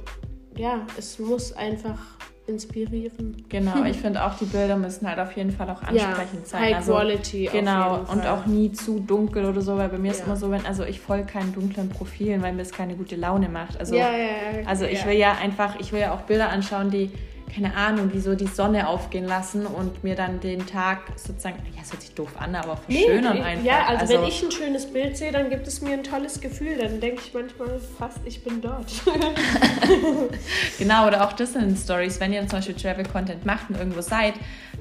ja, 0.58 0.88
es 0.98 1.20
muss 1.20 1.54
einfach 1.54 2.00
inspirieren. 2.48 3.46
Genau, 3.50 3.84
ich 3.84 3.98
finde 4.02 4.26
auch, 4.26 4.36
die 4.36 4.46
Bilder 4.46 4.76
müssen 4.76 5.08
halt 5.08 5.20
auf 5.20 5.36
jeden 5.36 5.52
Fall 5.52 5.70
auch 5.70 5.82
ansprechend 5.82 6.48
sein. 6.48 6.62
High 6.62 6.76
also, 6.76 6.94
Quality. 6.94 7.50
Genau, 7.52 8.00
und 8.12 8.26
auch 8.26 8.46
nie 8.46 8.72
zu 8.72 9.00
dunkel 9.00 9.46
oder 9.46 9.62
so, 9.62 9.78
weil 9.78 9.90
bei 9.90 9.98
mir 9.98 10.12
ist 10.12 10.20
Ja. 10.20 10.26
immer 10.26 10.36
so, 10.36 10.52
wenn, 10.52 10.66
also 10.66 10.84
ich 10.84 11.00
folge 11.00 11.26
keinen 11.26 11.54
dunklen 11.54 11.90
Profilen, 11.90 12.42
weil 12.42 12.54
mir 12.54 12.60
das 12.60 12.72
keine 12.72 12.96
gute 12.96 13.16
Laune 13.16 13.50
macht. 13.50 13.80
Also, 13.80 13.96
ja, 13.96 14.12
ja, 14.12 14.18
ja. 14.62 14.68
also 14.68 14.86
ich 14.86 15.02
ja. 15.02 15.08
will 15.08 15.18
ja 15.18 15.34
einfach, 15.42 15.80
ich 15.80 15.92
will 15.94 16.02
ja 16.02 16.14
auch 16.14 16.22
Bilder 16.22 16.50
anschauen, 16.50 16.90
die, 16.90 17.12
keine 17.54 17.76
Ahnung, 17.76 18.12
die 18.12 18.20
so 18.20 18.36
die 18.36 18.48
Sonne 18.48 18.88
aufgehen 18.88 19.26
lassen 19.26 19.66
und 19.66 20.04
mir 20.04 20.16
dann 20.16 20.40
den 20.40 20.66
Tag 20.66 21.00
sozusagen, 21.16 21.58
ja, 21.76 21.82
es 21.82 21.92
hört 21.92 22.02
sich 22.02 22.14
doof 22.14 22.32
an, 22.40 22.56
aber 22.56 22.78
verschönern 22.78 23.38
Nee, 23.38 23.44
einfach. 23.44 23.66
Ja, 23.66 23.86
also, 23.88 24.14
wenn 24.14 24.24
ich 24.24 24.44
ein 24.44 24.52
schönes 24.52 24.86
Bild 24.86 25.18
sehe, 25.18 25.32
dann 25.32 25.50
gibt 25.50 25.68
es 25.68 25.82
mir 25.82 25.94
ein 25.94 26.04
tolles 26.04 26.40
Gefühl. 26.40 26.78
Dann 26.78 27.00
denke 27.02 27.22
ich 27.26 27.34
manchmal 27.34 27.80
fast, 27.98 28.20
ich 28.26 28.44
bin 28.44 28.62
dort. 28.62 28.92
Genau, 30.78 31.08
oder 31.08 31.26
auch 31.26 31.34
das 31.34 31.54
sind 31.54 31.78
Stories. 31.78 32.20
Wenn 32.20 32.34
ihr 32.34 32.42
zum 32.42 32.60
Beispiel 32.60 32.76
Travel-Content 32.76 33.46
macht 33.46 33.70
und 33.70 33.78
irgendwo 33.78 34.02
seid, 34.02 34.34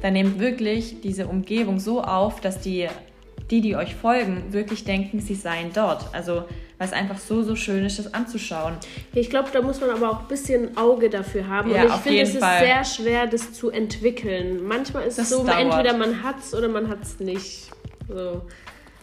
dann 0.03 0.13
nehmt 0.13 0.39
wirklich 0.39 1.01
diese 1.03 1.27
Umgebung 1.27 1.79
so 1.79 2.03
auf, 2.03 2.41
dass 2.41 2.61
die, 2.61 2.89
die, 3.51 3.61
die 3.61 3.77
euch 3.77 3.95
folgen, 3.95 4.53
wirklich 4.53 4.85
denken, 4.85 5.21
sie 5.21 5.35
seien 5.35 5.73
dort. 5.75 6.15
Also, 6.15 6.45
weil 6.81 6.87
es 6.87 6.95
einfach 6.95 7.19
so, 7.19 7.43
so 7.43 7.57
schön 7.57 7.85
ist, 7.85 7.99
das 7.99 8.15
anzuschauen. 8.15 8.73
ich 9.13 9.29
glaube, 9.29 9.51
da 9.53 9.61
muss 9.61 9.83
man 9.83 9.91
aber 9.91 10.11
auch 10.11 10.21
ein 10.21 10.29
bisschen 10.29 10.79
Auge 10.79 11.11
dafür 11.11 11.47
haben. 11.47 11.71
Ja, 11.71 11.83
Und 11.83 11.89
ich 11.91 11.97
finde, 11.97 12.21
es 12.23 12.31
ist 12.31 12.39
Fall. 12.39 12.65
sehr 12.65 12.85
schwer, 12.87 13.27
das 13.27 13.53
zu 13.53 13.69
entwickeln. 13.69 14.65
Manchmal 14.65 15.03
ist 15.03 15.19
es 15.19 15.29
so, 15.29 15.45
dauert. 15.45 15.61
entweder 15.61 15.95
man 15.95 16.23
hat 16.23 16.37
es 16.39 16.55
oder 16.55 16.69
man 16.69 16.89
hat 16.89 17.03
es 17.03 17.21
nicht. 17.21 17.69
So. 18.09 18.41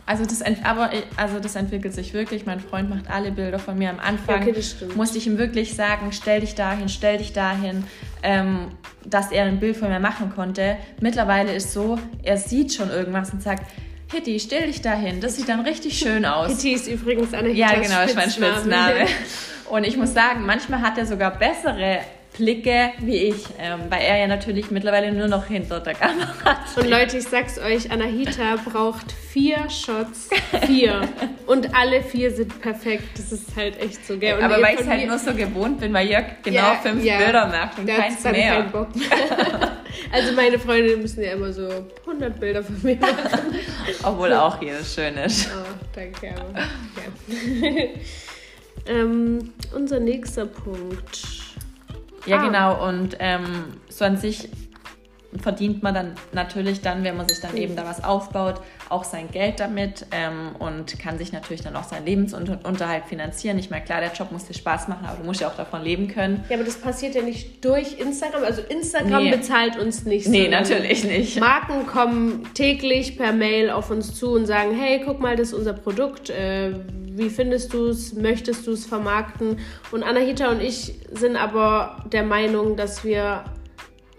Also 0.07 0.25
das, 0.25 0.41
aber, 0.63 0.89
also 1.17 1.39
das 1.39 1.55
entwickelt 1.55 1.93
sich 1.93 2.15
wirklich. 2.15 2.47
Mein 2.47 2.61
Freund 2.61 2.89
macht 2.89 3.11
alle 3.11 3.31
Bilder 3.31 3.59
von 3.59 3.77
mir 3.77 3.91
am 3.91 3.99
Anfang. 3.99 4.41
Okay, 4.41 4.53
das 4.53 4.71
stimmt. 4.71 4.95
Musste 4.95 5.19
ich 5.19 5.27
ihm 5.27 5.37
wirklich 5.37 5.75
sagen, 5.75 6.11
stell 6.11 6.39
dich 6.39 6.55
dahin, 6.55 6.89
stell 6.89 7.19
dich 7.19 7.31
dahin, 7.31 7.83
ähm, 8.23 8.69
dass 9.05 9.31
er 9.31 9.45
ein 9.45 9.59
Bild 9.59 9.77
von 9.77 9.89
mir 9.89 9.99
machen 9.99 10.31
konnte. 10.33 10.77
Mittlerweile 10.99 11.53
ist 11.53 11.73
so, 11.73 11.99
er 12.23 12.37
sieht 12.37 12.73
schon 12.73 12.89
irgendwas 12.89 13.31
und 13.33 13.43
sagt, 13.43 13.69
Hitty, 14.11 14.39
stell 14.39 14.67
dich 14.67 14.81
dahin, 14.81 15.19
das 15.19 15.35
sieht 15.35 15.49
dann 15.49 15.61
richtig 15.61 15.97
schön 15.97 16.25
aus. 16.25 16.47
Kitty 16.57 16.73
ist 16.73 16.87
übrigens 16.87 17.33
eine 17.33 17.49
Ja, 17.49 17.73
genau, 17.75 18.03
ist 18.03 18.15
mein 18.15 18.31
Spitzname. 18.31 19.05
Und 19.69 19.83
ich 19.83 19.97
muss 19.97 20.13
sagen, 20.13 20.45
manchmal 20.45 20.81
hat 20.81 20.97
er 20.97 21.05
sogar 21.05 21.31
bessere 21.37 21.99
Blicke 22.37 22.91
wie 22.99 23.17
ich, 23.17 23.45
ähm, 23.59 23.81
weil 23.89 24.01
er 24.03 24.17
ja 24.19 24.27
natürlich 24.27 24.71
mittlerweile 24.71 25.11
nur 25.11 25.27
noch 25.27 25.47
hinter 25.47 25.79
der 25.81 25.93
Kamera 25.95 26.57
steht. 26.71 26.83
Und 26.85 26.89
Leute, 26.89 27.17
ich 27.17 27.25
sag's 27.25 27.57
euch, 27.59 27.91
Anahita 27.91 28.57
braucht 28.63 29.11
vier 29.11 29.57
Shots. 29.69 30.29
Vier. 30.67 31.01
Und 31.47 31.75
alle 31.75 32.01
vier 32.01 32.31
sind 32.31 32.61
perfekt. 32.61 33.09
Das 33.17 33.31
ist 33.31 33.55
halt 33.57 33.77
echt 33.81 34.05
so, 34.05 34.17
gell? 34.17 34.37
Und 34.37 34.43
Aber 34.43 34.61
weil 34.61 34.77
ich 34.79 34.87
halt 34.87 35.07
nur 35.07 35.17
so 35.17 35.33
gewohnt 35.33 35.79
bin, 35.79 35.91
weil 35.93 36.07
Jörg 36.09 36.25
genau 36.43 36.57
Ja, 36.59 36.75
fünf 36.75 37.03
ja. 37.03 37.17
Bilder 37.17 37.47
macht 37.47 37.79
und 37.79 37.87
keins 37.87 38.23
mehr. 38.23 38.53
keinen 38.55 38.71
Bock. 38.71 38.87
Also 40.11 40.33
meine 40.33 40.57
Freunde 40.59 40.97
müssen 40.97 41.23
ja 41.23 41.31
immer 41.33 41.51
so 41.51 41.67
100 42.05 42.39
Bilder 42.39 42.63
von 42.63 42.75
mir 42.83 42.95
machen. 42.95 43.55
Obwohl 44.03 44.33
auch 44.33 44.61
jedes 44.61 44.93
schön 44.93 45.15
ist. 45.17 45.49
Oh, 45.53 45.65
danke. 45.93 46.33
Aber, 46.39 46.59
ja. 46.59 47.83
ähm, 48.87 49.53
unser 49.75 49.99
nächster 49.99 50.45
Punkt. 50.45 51.23
Ja, 52.25 52.37
Ah. 52.39 52.45
genau. 52.45 52.87
Und 52.87 53.15
ähm, 53.19 53.45
so 53.89 54.05
an 54.05 54.17
sich 54.17 54.49
verdient 55.41 55.83
man 55.83 55.93
dann 55.93 56.15
natürlich 56.33 56.81
dann, 56.81 57.03
wenn 57.03 57.17
man 57.17 57.27
sich 57.27 57.39
dann 57.41 57.55
eben 57.57 57.75
da 57.75 57.85
was 57.85 58.03
aufbaut, 58.03 58.61
auch 58.89 59.03
sein 59.03 59.29
Geld 59.31 59.59
damit 59.59 60.05
ähm, 60.11 60.55
und 60.59 60.97
kann 60.99 61.17
sich 61.17 61.31
natürlich 61.33 61.61
dann 61.61 61.75
auch 61.75 61.83
seinen 61.83 62.05
Lebensunterhalt 62.05 63.05
finanzieren. 63.05 63.57
Ich 63.59 63.69
meine, 63.69 63.83
klar, 63.85 63.99
der 64.01 64.11
Job 64.13 64.31
muss 64.31 64.45
dir 64.45 64.53
Spaß 64.53 64.87
machen, 64.87 65.05
aber 65.05 65.17
du 65.19 65.25
musst 65.25 65.41
ja 65.41 65.47
auch 65.47 65.55
davon 65.55 65.83
leben 65.83 66.07
können. 66.07 66.43
Ja, 66.49 66.55
aber 66.55 66.63
das 66.65 66.77
passiert 66.77 67.15
ja 67.15 67.21
nicht 67.21 67.63
durch 67.63 67.99
Instagram. 67.99 68.43
Also 68.43 68.61
Instagram 68.61 69.23
Nee. 69.23 69.31
bezahlt 69.31 69.77
uns 69.77 70.05
nicht. 70.05 70.27
Nee, 70.27 70.47
natürlich 70.47 71.03
nicht. 71.03 71.39
Marken 71.39 71.85
kommen 71.87 72.43
täglich 72.53 73.17
per 73.17 73.33
Mail 73.33 73.69
auf 73.69 73.89
uns 73.91 74.15
zu 74.15 74.31
und 74.31 74.45
sagen, 74.45 74.75
hey, 74.77 75.01
guck 75.05 75.19
mal, 75.19 75.35
das 75.35 75.49
ist 75.49 75.53
unser 75.53 75.73
Produkt. 75.73 76.29
Äh, 76.29 76.73
wie 77.11 77.29
findest 77.29 77.73
du 77.73 77.87
es? 77.87 78.13
Möchtest 78.13 78.67
du 78.67 78.71
es 78.71 78.85
vermarkten? 78.85 79.57
Und 79.91 80.03
Anahita 80.03 80.51
und 80.51 80.61
ich 80.61 80.93
sind 81.11 81.35
aber 81.35 82.03
der 82.11 82.23
Meinung, 82.23 82.75
dass 82.75 83.03
wir 83.03 83.43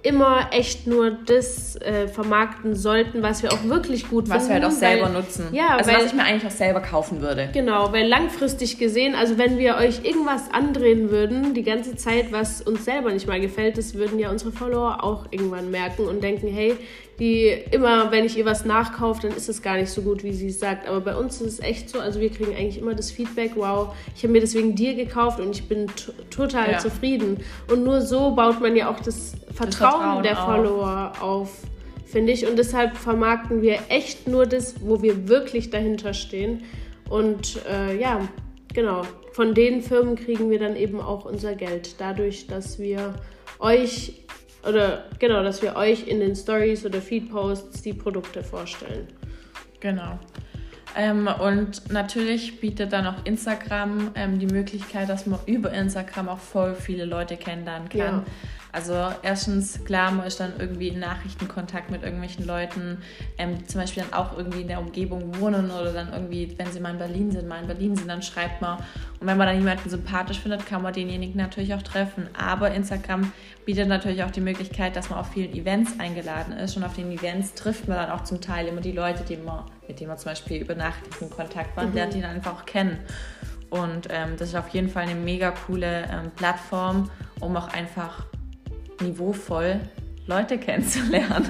immer 0.03 0.49
echt 0.53 0.87
nur 0.87 1.11
das 1.11 1.75
äh, 1.77 2.07
vermarkten 2.07 2.77
sollten, 2.77 3.23
was 3.23 3.43
wir 3.43 3.53
auch 3.53 3.65
wirklich 3.65 4.09
gut 4.09 4.29
was 4.29 4.47
finden. 4.47 4.49
Was 4.49 4.49
wir 4.49 4.55
halt 4.55 4.65
auch 4.65 4.71
selber 4.71 5.07
weil, 5.07 5.23
nutzen. 5.23 5.49
Ja, 5.53 5.77
also 5.77 5.91
weil, 5.91 5.99
was 5.99 6.07
ich 6.07 6.13
mir 6.13 6.23
eigentlich 6.23 6.47
auch 6.47 6.57
selber 6.57 6.81
kaufen 6.81 7.21
würde. 7.21 7.51
Genau, 7.53 7.93
weil 7.93 8.07
langfristig 8.07 8.79
gesehen, 8.79 9.17
also 9.17 9.39
wenn 9.39 9.59
wir 9.59 9.77
euch 9.77 10.05
irgendwas 10.05 10.53
andrehen 10.53 11.11
würden, 11.11 11.53
die 11.53 11.65
ganze 11.65 11.97
Zeit, 11.97 12.31
was 12.31 12.63
uns 12.63 12.85
selber 12.85 13.13
nicht 13.13 13.27
mal 13.27 13.41
gefällt, 13.41 13.77
das 13.77 13.95
würden 13.95 14.21
ja 14.21 14.31
unsere 14.31 14.53
Follower 14.53 15.03
auch 15.03 15.27
irgendwann 15.31 15.71
merken 15.71 16.07
und 16.07 16.23
denken, 16.23 16.47
hey, 16.47 16.77
die 17.19 17.49
immer, 17.73 18.13
wenn 18.13 18.25
ich 18.25 18.39
ihr 18.39 18.45
was 18.45 18.65
nachkaufe, 18.65 19.23
dann 19.23 19.37
ist 19.37 19.49
es 19.49 19.61
gar 19.61 19.77
nicht 19.77 19.91
so 19.91 20.03
gut, 20.03 20.23
wie 20.23 20.33
sie 20.33 20.49
es 20.49 20.61
sagt. 20.61 20.87
Aber 20.87 21.01
bei 21.01 21.17
uns 21.17 21.41
ist 21.41 21.55
es 21.55 21.61
echt 21.61 21.91
so, 21.91 21.99
also 21.99 22.21
wir 22.21 22.31
kriegen 22.31 22.55
eigentlich 22.55 22.79
immer 22.79 22.95
das 22.95 23.11
Feedback, 23.11 23.53
wow, 23.57 23.95
ich 24.15 24.23
habe 24.23 24.33
mir 24.33 24.41
deswegen 24.41 24.77
dir 24.77 24.95
gekauft 24.95 25.41
und 25.41 25.51
ich 25.51 25.67
bin 25.67 25.87
total 26.31 26.73
ja. 26.73 26.79
zufrieden. 26.79 27.39
Und 27.71 27.83
nur 27.83 28.03
so 28.03 28.33
baut 28.33 28.61
man 28.61 28.77
ja 28.77 28.89
auch 28.89 29.01
das 29.01 29.33
Vertrauen, 29.53 29.69
das 29.69 29.77
Vertrauen 29.77 30.23
der 30.23 30.39
auf. 30.39 30.45
Follower 30.45 31.13
auf, 31.21 31.63
finde 32.07 32.33
ich. 32.33 32.47
Und 32.47 32.57
deshalb 32.57 32.97
vermarkten 32.97 33.63
wir 33.63 33.79
echt 33.89 34.29
nur 34.29 34.47
das, 34.47 34.77
wo 34.81 35.03
wir 35.03 35.29
wirklich 35.29 35.71
dahinter 35.71 36.15
stehen. 36.15 36.63
Und 37.11 37.61
äh, 37.69 37.99
ja, 37.99 38.29
genau, 38.73 39.03
von 39.33 39.55
den 39.55 39.83
Firmen 39.83 40.15
kriegen 40.15 40.51
wir 40.51 40.61
dann 40.61 40.77
eben 40.77 41.01
auch 41.01 41.25
unser 41.25 41.55
Geld. 41.55 41.97
Dadurch, 41.99 42.47
dass 42.47 42.79
wir 42.79 43.15
euch 43.59 44.25
oder 44.66 45.05
genau, 45.18 45.42
dass 45.42 45.62
wir 45.62 45.77
euch 45.77 46.07
in 46.07 46.21
den 46.21 46.35
Stories 46.35 46.85
oder 46.85 47.01
Feed-Posts 47.01 47.83
die 47.83 47.92
Produkte 47.92 48.42
vorstellen. 48.42 49.09
Genau. 49.81 50.18
Ähm, 50.97 51.29
und 51.40 51.90
natürlich 51.92 52.61
bietet 52.61 52.92
dann 52.92 53.07
auch 53.07 53.25
Instagram 53.25 54.11
ähm, 54.14 54.38
die 54.38 54.47
Möglichkeit, 54.47 55.09
dass 55.09 55.27
man 55.27 55.38
über 55.47 55.73
Instagram 55.73 56.29
auch 56.29 56.38
voll 56.38 56.75
viele 56.75 57.05
Leute 57.05 57.37
kennenlernen 57.37 57.88
kann. 57.88 57.99
Ja. 58.01 58.25
Also 58.79 59.12
erstens, 59.23 59.85
klar, 59.85 60.12
man 60.12 60.25
ist 60.25 60.38
dann 60.38 60.53
irgendwie 60.57 60.87
in 60.87 61.01
Nachrichtenkontakt 61.01 61.91
mit 61.91 62.05
irgendwelchen 62.05 62.47
Leuten, 62.47 62.99
ähm, 63.37 63.59
die 63.59 63.67
zum 63.67 63.81
Beispiel 63.81 64.05
dann 64.05 64.12
auch 64.12 64.37
irgendwie 64.37 64.61
in 64.61 64.69
der 64.69 64.79
Umgebung 64.79 65.41
wohnen 65.41 65.73
oder 65.73 65.93
dann 65.93 66.12
irgendwie, 66.12 66.55
wenn 66.57 66.71
sie 66.71 66.79
mal 66.79 66.93
in 66.93 66.99
Berlin 66.99 67.33
sind, 67.33 67.49
mal 67.49 67.61
in 67.61 67.67
Berlin 67.67 67.97
sind, 67.97 68.07
dann 68.07 68.23
schreibt 68.23 68.62
man. 68.62 68.79
Und 69.19 69.27
wenn 69.27 69.37
man 69.37 69.49
dann 69.49 69.59
jemanden 69.59 69.91
sympathisch 69.91 70.38
findet, 70.38 70.64
kann 70.64 70.83
man 70.83 70.93
denjenigen 70.93 71.37
natürlich 71.37 71.75
auch 71.75 71.83
treffen. 71.83 72.29
Aber 72.38 72.71
Instagram 72.71 73.33
bietet 73.67 73.88
natürlich 73.88 74.23
auch 74.23 74.31
die 74.31 74.41
Möglichkeit, 74.41 74.95
dass 74.95 75.11
man 75.11 75.19
auf 75.19 75.33
vielen 75.33 75.53
Events 75.55 75.99
eingeladen 75.99 76.53
ist. 76.53 76.77
Und 76.77 76.85
auf 76.85 76.95
den 76.95 77.11
Events 77.11 77.55
trifft 77.55 77.88
man 77.88 77.97
dann 77.97 78.11
auch 78.12 78.23
zum 78.23 78.41
Teil 78.41 78.69
immer 78.69 78.81
die 78.81 78.93
Leute, 78.93 79.25
die 79.25 79.38
man, 79.38 79.64
mit 79.88 79.99
denen 79.99 80.11
man 80.11 80.19
zum 80.19 80.31
Beispiel 80.31 80.59
über 80.59 80.77
Nachrichtenkontakt 80.77 81.77
war, 81.77 81.85
mhm. 81.85 81.95
lernt 81.95 82.14
ihn 82.14 82.25
einfach 82.25 82.55
auch 82.55 82.64
kennen. 82.64 83.01
Und 83.71 84.07
ähm, 84.11 84.37
das 84.38 84.51
ist 84.51 84.55
auf 84.55 84.69
jeden 84.69 84.88
Fall 84.88 85.03
eine 85.03 85.17
mega 85.17 85.51
coole 85.51 86.09
ähm, 86.12 86.31
Plattform, 86.37 87.11
um 87.41 87.57
auch 87.57 87.69
einfach 87.73 88.25
niveauvoll 89.01 89.81
Leute 90.27 90.59
kennenzulernen. 90.59 91.49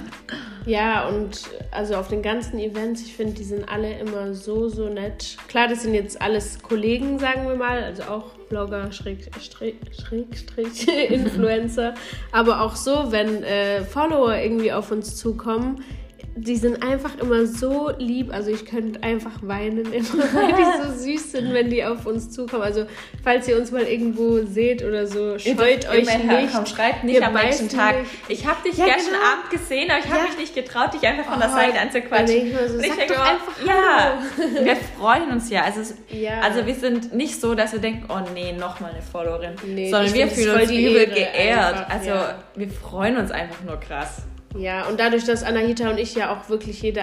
Ja, 0.65 1.09
und 1.09 1.49
also 1.71 1.97
auf 1.97 2.09
den 2.09 2.23
ganzen 2.23 2.59
Events, 2.59 3.03
ich 3.03 3.15
finde, 3.15 3.35
die 3.35 3.45
sind 3.45 3.69
alle 3.69 3.99
immer 3.99 4.35
so, 4.35 4.69
so 4.69 4.89
nett. 4.89 5.37
Klar, 5.49 5.67
das 5.67 5.83
sind 5.83 5.95
jetzt 5.95 6.21
alles 6.21 6.63
Kollegen, 6.63 7.19
sagen 7.19 7.49
wir 7.49 7.57
mal, 7.57 7.83
also 7.83 8.03
auch 8.05 8.35
Blogger, 8.51 8.93
Schräg, 8.93 9.31
Schräg, 9.41 9.77
Schräg, 9.93 10.89
Influencer. 11.11 11.95
Aber 12.33 12.61
auch 12.61 12.77
so, 12.77 13.11
wenn 13.11 13.43
äh, 13.43 13.83
Follower 13.83 14.37
irgendwie 14.37 14.73
auf 14.73 14.93
uns 14.93 15.17
zukommen, 15.17 15.83
die 16.41 16.57
sind 16.57 16.83
einfach 16.83 17.19
immer 17.19 17.47
so 17.47 17.91
lieb. 17.99 18.33
Also 18.33 18.51
ich 18.51 18.65
könnte 18.65 19.03
einfach 19.03 19.43
weinen, 19.43 19.93
immer, 19.93 20.09
weil 20.33 20.53
die 20.53 20.87
so 20.87 21.05
süß 21.05 21.33
sind, 21.33 21.53
wenn 21.53 21.71
die 21.71 21.85
auf 21.85 22.07
uns 22.07 22.31
zukommen. 22.31 22.63
Also 22.63 22.87
falls 23.23 23.49
ihr 23.49 23.59
uns 23.59 23.71
mal 23.73 23.83
irgendwo 23.83 24.45
seht 24.45 24.85
oder 24.85 25.07
so, 25.07 25.39
scheut 25.39 25.89
euch 25.89 26.07
nicht. 26.07 26.53
Komm, 26.53 26.67
schreibt 26.67 27.05
nicht 27.05 27.23
am 27.23 27.35
nächsten 27.35 27.69
Tag. 27.69 28.01
Nicht. 28.01 28.11
Ich 28.29 28.47
habe 28.47 28.69
dich 28.69 28.79
ja, 28.79 28.87
gestern 28.87 29.15
genau. 29.15 29.25
Abend 29.25 29.51
gesehen, 29.51 29.91
aber 29.91 29.99
ich 29.99 30.07
habe 30.07 30.19
ja. 30.19 30.25
mich 30.25 30.39
nicht 30.39 30.55
getraut, 30.55 30.95
dich 30.95 31.07
einfach 31.07 31.31
von 31.31 31.41
der 31.41 31.51
oh, 31.51 31.55
Seite 31.55 31.81
anzuquatschen. 31.81 32.47
Ich 32.47 32.57
so, 32.71 32.79
ich 32.79 32.95
denke 32.95 33.15
doch 33.15 33.21
einfach 33.21 33.67
ja, 33.67 34.19
wir 34.65 34.77
freuen 34.77 35.31
uns 35.31 35.51
ja. 35.51 35.63
Also, 35.63 35.95
ja. 36.11 36.41
also 36.41 36.67
wir 36.67 36.75
sind 36.75 37.15
nicht 37.15 37.41
so, 37.41 37.55
dass 37.55 37.73
wir 37.73 37.81
denken, 37.81 38.07
oh 38.09 38.21
nee, 38.33 38.53
nochmal 38.53 38.93
eine 38.93 39.03
Followerin. 39.03 39.55
Nee, 39.67 39.91
sondern 39.91 40.15
wir 40.15 40.29
fühlen 40.29 40.61
uns 40.61 40.71
übel 40.71 41.07
geehrt. 41.07 41.77
Einfach, 41.77 41.91
also 41.91 42.11
wir 42.55 42.71
freuen 42.71 43.17
uns 43.17 43.31
einfach 43.31 43.63
nur 43.65 43.79
krass. 43.81 44.23
Ja, 44.57 44.89
und 44.89 44.99
dadurch, 44.99 45.25
dass 45.25 45.43
Anahita 45.43 45.91
und 45.91 45.99
ich 45.99 46.15
ja 46.15 46.35
auch 46.35 46.49
wirklich 46.49 46.81
jede, 46.81 47.03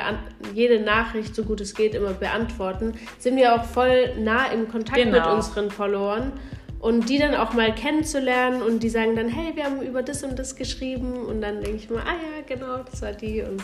jede 0.53 0.79
Nachricht, 0.79 1.35
so 1.35 1.43
gut 1.43 1.61
es 1.61 1.75
geht, 1.75 1.93
immer 1.93 2.13
beantworten, 2.13 2.93
sind 3.19 3.37
wir 3.37 3.55
auch 3.55 3.65
voll 3.65 4.15
nah 4.17 4.47
im 4.47 4.67
Kontakt 4.67 4.97
genau. 4.97 5.19
mit 5.19 5.27
unseren 5.27 5.69
Followern. 5.69 6.33
Und 6.79 7.09
die 7.09 7.17
dann 7.17 7.33
auch 7.33 7.53
mal 7.53 7.73
kennenzulernen 7.73 8.61
und 8.61 8.83
die 8.83 8.89
sagen 8.89 9.15
dann, 9.15 9.27
hey, 9.27 9.55
wir 9.55 9.63
haben 9.63 9.81
über 9.81 10.03
das 10.03 10.23
und 10.23 10.37
das 10.37 10.55
geschrieben. 10.55 11.13
Und 11.13 11.41
dann 11.41 11.61
denke 11.61 11.77
ich 11.77 11.89
mal, 11.89 12.01
ah 12.01 12.13
ja, 12.13 12.43
genau, 12.45 12.83
das 12.83 13.01
war 13.01 13.11
die. 13.11 13.41
Und 13.41 13.63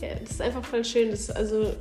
ja, 0.00 0.08
das 0.20 0.32
ist 0.32 0.42
einfach 0.42 0.64
voll 0.64 0.84
schön. 0.84 1.10
Das, 1.10 1.30
also, 1.30 1.72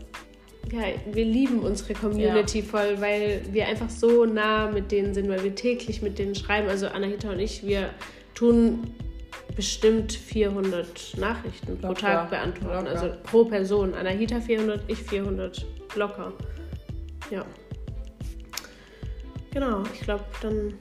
ja, 0.72 0.82
wir 1.12 1.26
lieben 1.26 1.60
unsere 1.60 1.94
Community 1.94 2.60
ja. 2.60 2.66
voll, 2.66 2.98
weil 3.00 3.42
wir 3.52 3.66
einfach 3.68 3.90
so 3.90 4.26
nah 4.26 4.70
mit 4.70 4.92
denen 4.92 5.16
sind, 5.16 5.30
weil 5.30 5.44
wir 5.44 5.56
täglich 5.56 6.04
mit 6.04 6.20
denen 6.20 6.36
schreiben. 6.36 6.68
Also 6.70 6.88
Anahita 6.88 7.32
und 7.32 7.40
ich, 7.40 7.66
wir 7.66 7.90
tun 8.36 8.94
bestimmt 9.56 10.14
400 10.14 11.18
Nachrichten 11.18 11.82
locker. 11.82 11.88
pro 11.88 11.94
Tag 11.94 12.30
beantworten. 12.30 12.86
Locker. 12.86 12.90
Also 12.90 13.16
pro 13.24 13.46
Person. 13.46 13.94
Anahita 13.94 14.40
400, 14.40 14.82
ich 14.88 15.00
400. 15.00 15.66
Locker. 15.96 16.34
Ja. 17.32 17.46
Genau, 19.52 19.84
ich 19.94 20.02
glaube, 20.02 20.24
dann 20.42 20.74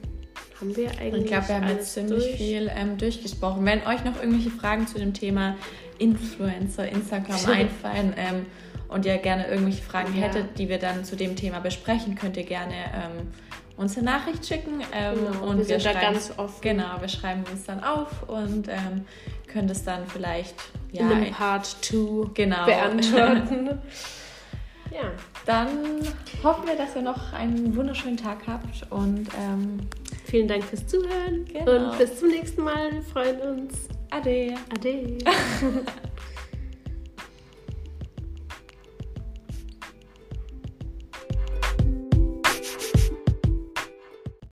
haben 0.59 0.75
wir 0.75 0.91
eigentlich. 0.99 1.23
Ich 1.23 1.27
glaube, 1.31 1.47
wir 1.47 1.55
haben 1.55 1.67
jetzt 1.69 1.93
ziemlich 1.93 2.23
durch. 2.23 2.35
viel 2.35 2.71
ähm, 2.75 2.97
durchgesprochen. 2.97 3.65
Wenn 3.65 3.79
euch 3.87 4.03
noch 4.03 4.17
irgendwelche 4.17 4.51
Fragen 4.51 4.87
zu 4.87 4.99
dem 4.99 5.13
Thema 5.13 5.55
Influencer, 5.97 6.87
Instagram 6.87 7.45
einfallen 7.51 8.13
ähm, 8.17 8.45
und 8.87 9.05
ihr 9.05 9.17
gerne 9.17 9.47
irgendwelche 9.47 9.81
Fragen 9.83 10.15
ja. 10.15 10.23
hättet, 10.23 10.57
die 10.59 10.69
wir 10.69 10.77
dann 10.77 11.03
zu 11.03 11.15
dem 11.15 11.35
Thema 11.35 11.59
besprechen, 11.59 12.15
könnt 12.15 12.37
ihr 12.37 12.43
gerne 12.43 12.73
ähm, 12.73 13.27
uns 13.77 13.95
eine 13.95 14.05
Nachricht 14.05 14.45
schicken. 14.45 14.81
Ähm, 14.91 15.15
genau, 15.15 15.45
und 15.45 15.59
wir, 15.59 15.67
wir 15.67 15.79
sind 15.79 15.85
da 15.85 15.99
ganz 15.99 16.33
offen. 16.37 16.61
Genau, 16.61 16.99
wir 16.99 17.07
schreiben 17.07 17.43
uns 17.51 17.65
dann 17.65 17.83
auf 17.83 18.27
und 18.27 18.67
ähm, 18.67 19.05
können 19.47 19.67
das 19.67 19.83
dann 19.83 20.05
vielleicht 20.07 20.55
ja, 20.91 21.01
in 21.03 21.11
einem 21.11 21.31
Part 21.31 21.65
2 21.65 22.31
genau. 22.33 22.65
beantworten. 22.65 23.67
ja. 24.91 25.11
Dann 25.45 25.69
hoffen 26.43 26.67
wir, 26.67 26.75
dass 26.75 26.95
ihr 26.95 27.03
noch 27.03 27.31
einen 27.33 27.75
wunderschönen 27.75 28.17
Tag 28.17 28.39
habt 28.47 28.91
und 28.91 29.27
ähm, 29.39 29.79
vielen 30.25 30.47
Dank 30.47 30.63
fürs 30.63 30.85
Zuhören 30.87 31.45
genau. 31.45 31.91
und 31.91 31.97
bis 31.97 32.19
zum 32.19 32.29
nächsten 32.29 32.63
Mal. 32.63 32.91
Wir 32.91 33.03
freuen 33.03 33.39
uns. 33.41 33.87
Ade. 34.09 34.55
Ade. 34.73 35.17